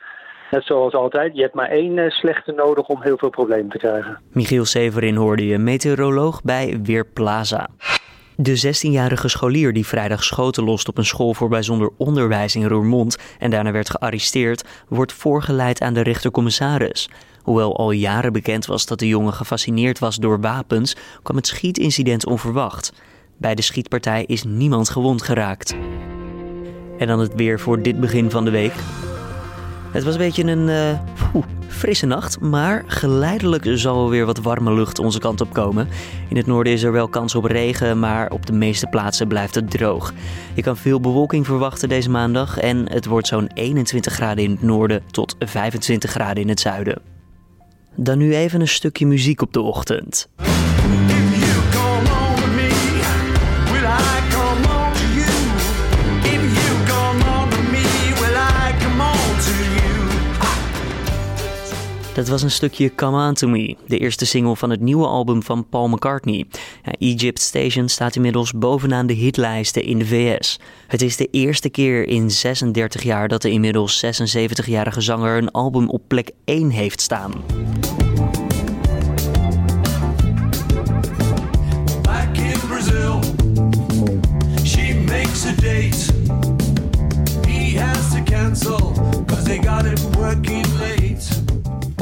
net 0.50 0.64
zoals 0.64 0.94
altijd, 0.94 1.34
je 1.34 1.42
hebt 1.42 1.54
maar 1.54 1.68
één 1.68 1.96
uh, 1.96 2.10
slechte 2.10 2.52
nodig 2.52 2.86
om 2.86 3.02
heel 3.02 3.18
veel 3.18 3.30
problemen 3.30 3.68
te 3.68 3.78
krijgen. 3.78 4.18
Michiel 4.32 4.64
Severin 4.64 5.16
hoorde 5.16 5.46
je, 5.46 5.58
meteoroloog 5.58 6.42
bij 6.42 6.80
Weerplaza. 6.82 7.68
De 8.38 8.66
16-jarige 8.66 9.28
scholier 9.28 9.72
die 9.72 9.86
vrijdag 9.86 10.24
schoten 10.24 10.64
lost 10.64 10.88
op 10.88 10.98
een 10.98 11.04
school 11.04 11.34
voor 11.34 11.48
bijzonder 11.48 11.90
onderwijs 11.96 12.56
in 12.56 12.66
Roermond 12.66 13.16
en 13.38 13.50
daarna 13.50 13.70
werd 13.70 13.90
gearresteerd, 13.90 14.64
wordt 14.88 15.12
voorgeleid 15.12 15.80
aan 15.80 15.94
de 15.94 16.00
rechtercommissaris. 16.00 17.08
Hoewel 17.42 17.76
al 17.76 17.90
jaren 17.90 18.32
bekend 18.32 18.66
was 18.66 18.86
dat 18.86 18.98
de 18.98 19.08
jongen 19.08 19.32
gefascineerd 19.32 19.98
was 19.98 20.16
door 20.16 20.40
wapens, 20.40 20.96
kwam 21.22 21.36
het 21.36 21.46
schietincident 21.46 22.26
onverwacht. 22.26 22.92
Bij 23.36 23.54
de 23.54 23.62
schietpartij 23.62 24.24
is 24.24 24.44
niemand 24.44 24.88
gewond 24.88 25.22
geraakt. 25.22 25.74
En 26.98 27.06
dan 27.06 27.18
het 27.18 27.34
weer 27.34 27.60
voor 27.60 27.82
dit 27.82 28.00
begin 28.00 28.30
van 28.30 28.44
de 28.44 28.50
week. 28.50 28.74
Het 29.96 30.04
was 30.04 30.14
een 30.14 30.20
beetje 30.20 30.44
een 30.44 30.68
uh, 30.68 31.42
frisse 31.68 32.06
nacht, 32.06 32.40
maar 32.40 32.84
geleidelijk 32.86 33.66
zal 33.74 34.04
er 34.04 34.10
weer 34.10 34.26
wat 34.26 34.38
warme 34.38 34.74
lucht 34.74 34.98
onze 34.98 35.18
kant 35.18 35.40
op 35.40 35.52
komen. 35.52 35.88
In 36.28 36.36
het 36.36 36.46
noorden 36.46 36.72
is 36.72 36.82
er 36.82 36.92
wel 36.92 37.08
kans 37.08 37.34
op 37.34 37.44
regen, 37.44 37.98
maar 37.98 38.30
op 38.30 38.46
de 38.46 38.52
meeste 38.52 38.86
plaatsen 38.86 39.28
blijft 39.28 39.54
het 39.54 39.70
droog. 39.70 40.12
Je 40.54 40.62
kan 40.62 40.76
veel 40.76 41.00
bewolking 41.00 41.46
verwachten 41.46 41.88
deze 41.88 42.10
maandag 42.10 42.58
en 42.58 42.92
het 42.92 43.06
wordt 43.06 43.26
zo'n 43.26 43.50
21 43.54 44.12
graden 44.12 44.44
in 44.44 44.50
het 44.50 44.62
noorden 44.62 45.02
tot 45.10 45.36
25 45.38 46.10
graden 46.10 46.42
in 46.42 46.48
het 46.48 46.60
zuiden. 46.60 47.02
Dan 47.94 48.18
nu 48.18 48.34
even 48.34 48.60
een 48.60 48.68
stukje 48.68 49.06
muziek 49.06 49.42
op 49.42 49.52
de 49.52 49.60
ochtend. 49.60 50.28
Dat 62.16 62.28
was 62.28 62.42
een 62.42 62.50
stukje 62.50 62.94
Come 62.94 63.28
On 63.28 63.34
To 63.34 63.48
Me, 63.48 63.76
de 63.86 63.98
eerste 63.98 64.26
single 64.26 64.56
van 64.56 64.70
het 64.70 64.80
nieuwe 64.80 65.06
album 65.06 65.42
van 65.42 65.68
Paul 65.68 65.88
McCartney. 65.88 66.46
Egypt 66.98 67.40
Station 67.40 67.88
staat 67.88 68.16
inmiddels 68.16 68.52
bovenaan 68.52 69.06
de 69.06 69.12
hitlijsten 69.12 69.82
in 69.82 69.98
de 69.98 70.06
VS. 70.06 70.58
Het 70.86 71.02
is 71.02 71.16
de 71.16 71.28
eerste 71.30 71.68
keer 71.68 72.08
in 72.08 72.30
36 72.30 73.02
jaar 73.02 73.28
dat 73.28 73.42
de 73.42 73.50
inmiddels 73.50 74.04
76-jarige 74.04 75.00
zanger 75.00 75.36
een 75.36 75.50
album 75.50 75.88
op 75.88 76.02
plek 76.06 76.30
1 76.44 76.70
heeft 76.70 77.00
staan. 77.00 77.32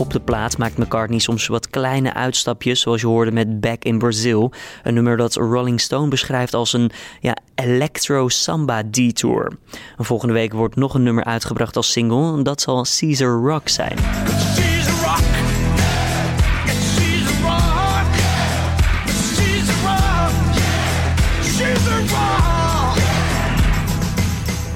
Op 0.05 0.13
de 0.13 0.21
plaat 0.21 0.59
maakt 0.59 0.79
McCartney 0.79 1.19
soms 1.19 1.47
wat 1.47 1.71
kleine 1.71 2.15
uitstapjes, 2.15 2.81
zoals 2.81 3.01
je 3.01 3.07
hoorde 3.07 3.33
met 3.33 3.61
Back 3.61 3.85
in 3.85 3.99
Brazil. 3.99 4.53
Een 4.83 4.95
nummer 4.95 5.17
dat 5.17 5.35
Rolling 5.35 5.81
Stone 5.81 6.09
beschrijft 6.09 6.55
als 6.55 6.73
een 6.73 6.91
ja, 7.21 7.37
electro 7.55 8.29
samba 8.29 8.83
detour. 8.83 9.53
volgende 9.97 10.35
week 10.35 10.53
wordt 10.53 10.77
nog 10.77 10.95
een 10.95 11.03
nummer 11.03 11.25
uitgebracht 11.25 11.77
als 11.77 11.93
single. 11.93 12.43
Dat 12.43 12.61
zal 12.61 12.87
Caesar 12.99 13.33
Rock 13.33 13.69
zijn. 13.69 13.97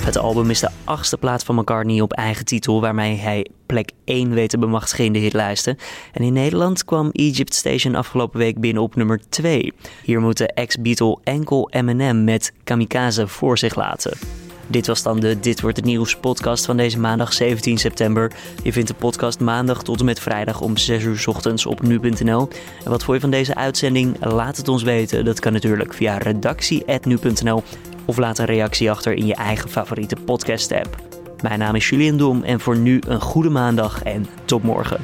Het 0.09 0.19
album 0.19 0.51
is 0.51 0.61
de 0.61 0.69
achtste 0.85 1.19
plaat 1.19 1.45
van 1.45 1.55
McCartney 1.55 2.01
op 2.01 2.13
eigen 2.13 2.45
titel, 2.45 2.81
waarmee 2.81 3.17
hij 3.17 3.47
plek 3.67 3.91
1 4.05 4.31
weet 4.31 4.51
te 4.51 4.59
bemachtigen 4.59 5.05
in 5.05 5.13
de 5.13 5.19
hitlijsten. 5.19 5.79
En 6.13 6.23
in 6.23 6.33
Nederland 6.33 6.85
kwam 6.85 7.11
Egypt 7.13 7.55
Station 7.55 7.95
afgelopen 7.95 8.39
week 8.39 8.61
binnen 8.61 8.83
op 8.83 8.95
nummer 8.95 9.21
2. 9.29 9.73
Hier 10.03 10.21
moet 10.21 10.37
de 10.37 10.47
ex-Beatle 10.47 11.19
enkel 11.25 11.71
Eminem 11.71 12.25
met 12.25 12.53
Kamikaze 12.65 13.29
voor 13.29 13.59
zich 13.59 13.75
laten. 13.75 14.19
Dit 14.67 14.87
was 14.87 15.03
dan 15.03 15.21
de 15.21 15.41
Dit 15.41 15.61
Wordt 15.61 15.77
Het 15.77 15.87
Nieuws 15.87 16.17
podcast 16.17 16.65
van 16.65 16.77
deze 16.77 16.99
maandag 16.99 17.33
17 17.33 17.79
september. 17.79 18.33
Je 18.63 18.73
vindt 18.73 18.89
de 18.89 18.95
podcast 18.95 19.41
maandag 19.41 19.83
tot 19.83 19.99
en 19.99 20.05
met 20.05 20.21
vrijdag 20.21 20.61
om 20.61 20.77
6 20.77 21.03
uur 21.03 21.25
ochtends 21.27 21.67
op 21.67 21.83
nu.nl. 21.83 22.49
En 22.85 22.91
wat 22.91 23.05
vond 23.05 23.17
je 23.17 23.23
van 23.23 23.31
deze 23.31 23.55
uitzending? 23.55 24.25
Laat 24.25 24.57
het 24.57 24.69
ons 24.69 24.83
weten. 24.83 25.25
Dat 25.25 25.41
kan 25.41 25.53
natuurlijk 25.53 25.95
via 25.95 26.19
redactie.nu.nl 26.19 27.63
of 28.09 28.17
laat 28.17 28.39
een 28.39 28.45
reactie 28.45 28.91
achter 28.91 29.13
in 29.13 29.27
je 29.27 29.35
eigen 29.35 29.71
favoriete 29.71 30.17
podcast 30.25 30.73
app. 30.73 30.97
Mijn 31.43 31.59
naam 31.59 31.75
is 31.75 31.89
Julian 31.89 32.17
Dom 32.17 32.43
en 32.43 32.61
voor 32.61 32.77
nu 32.77 33.01
een 33.07 33.21
goede 33.21 33.51
maandag 33.51 34.03
en 34.03 34.27
tot 34.45 34.63
morgen. 34.63 35.01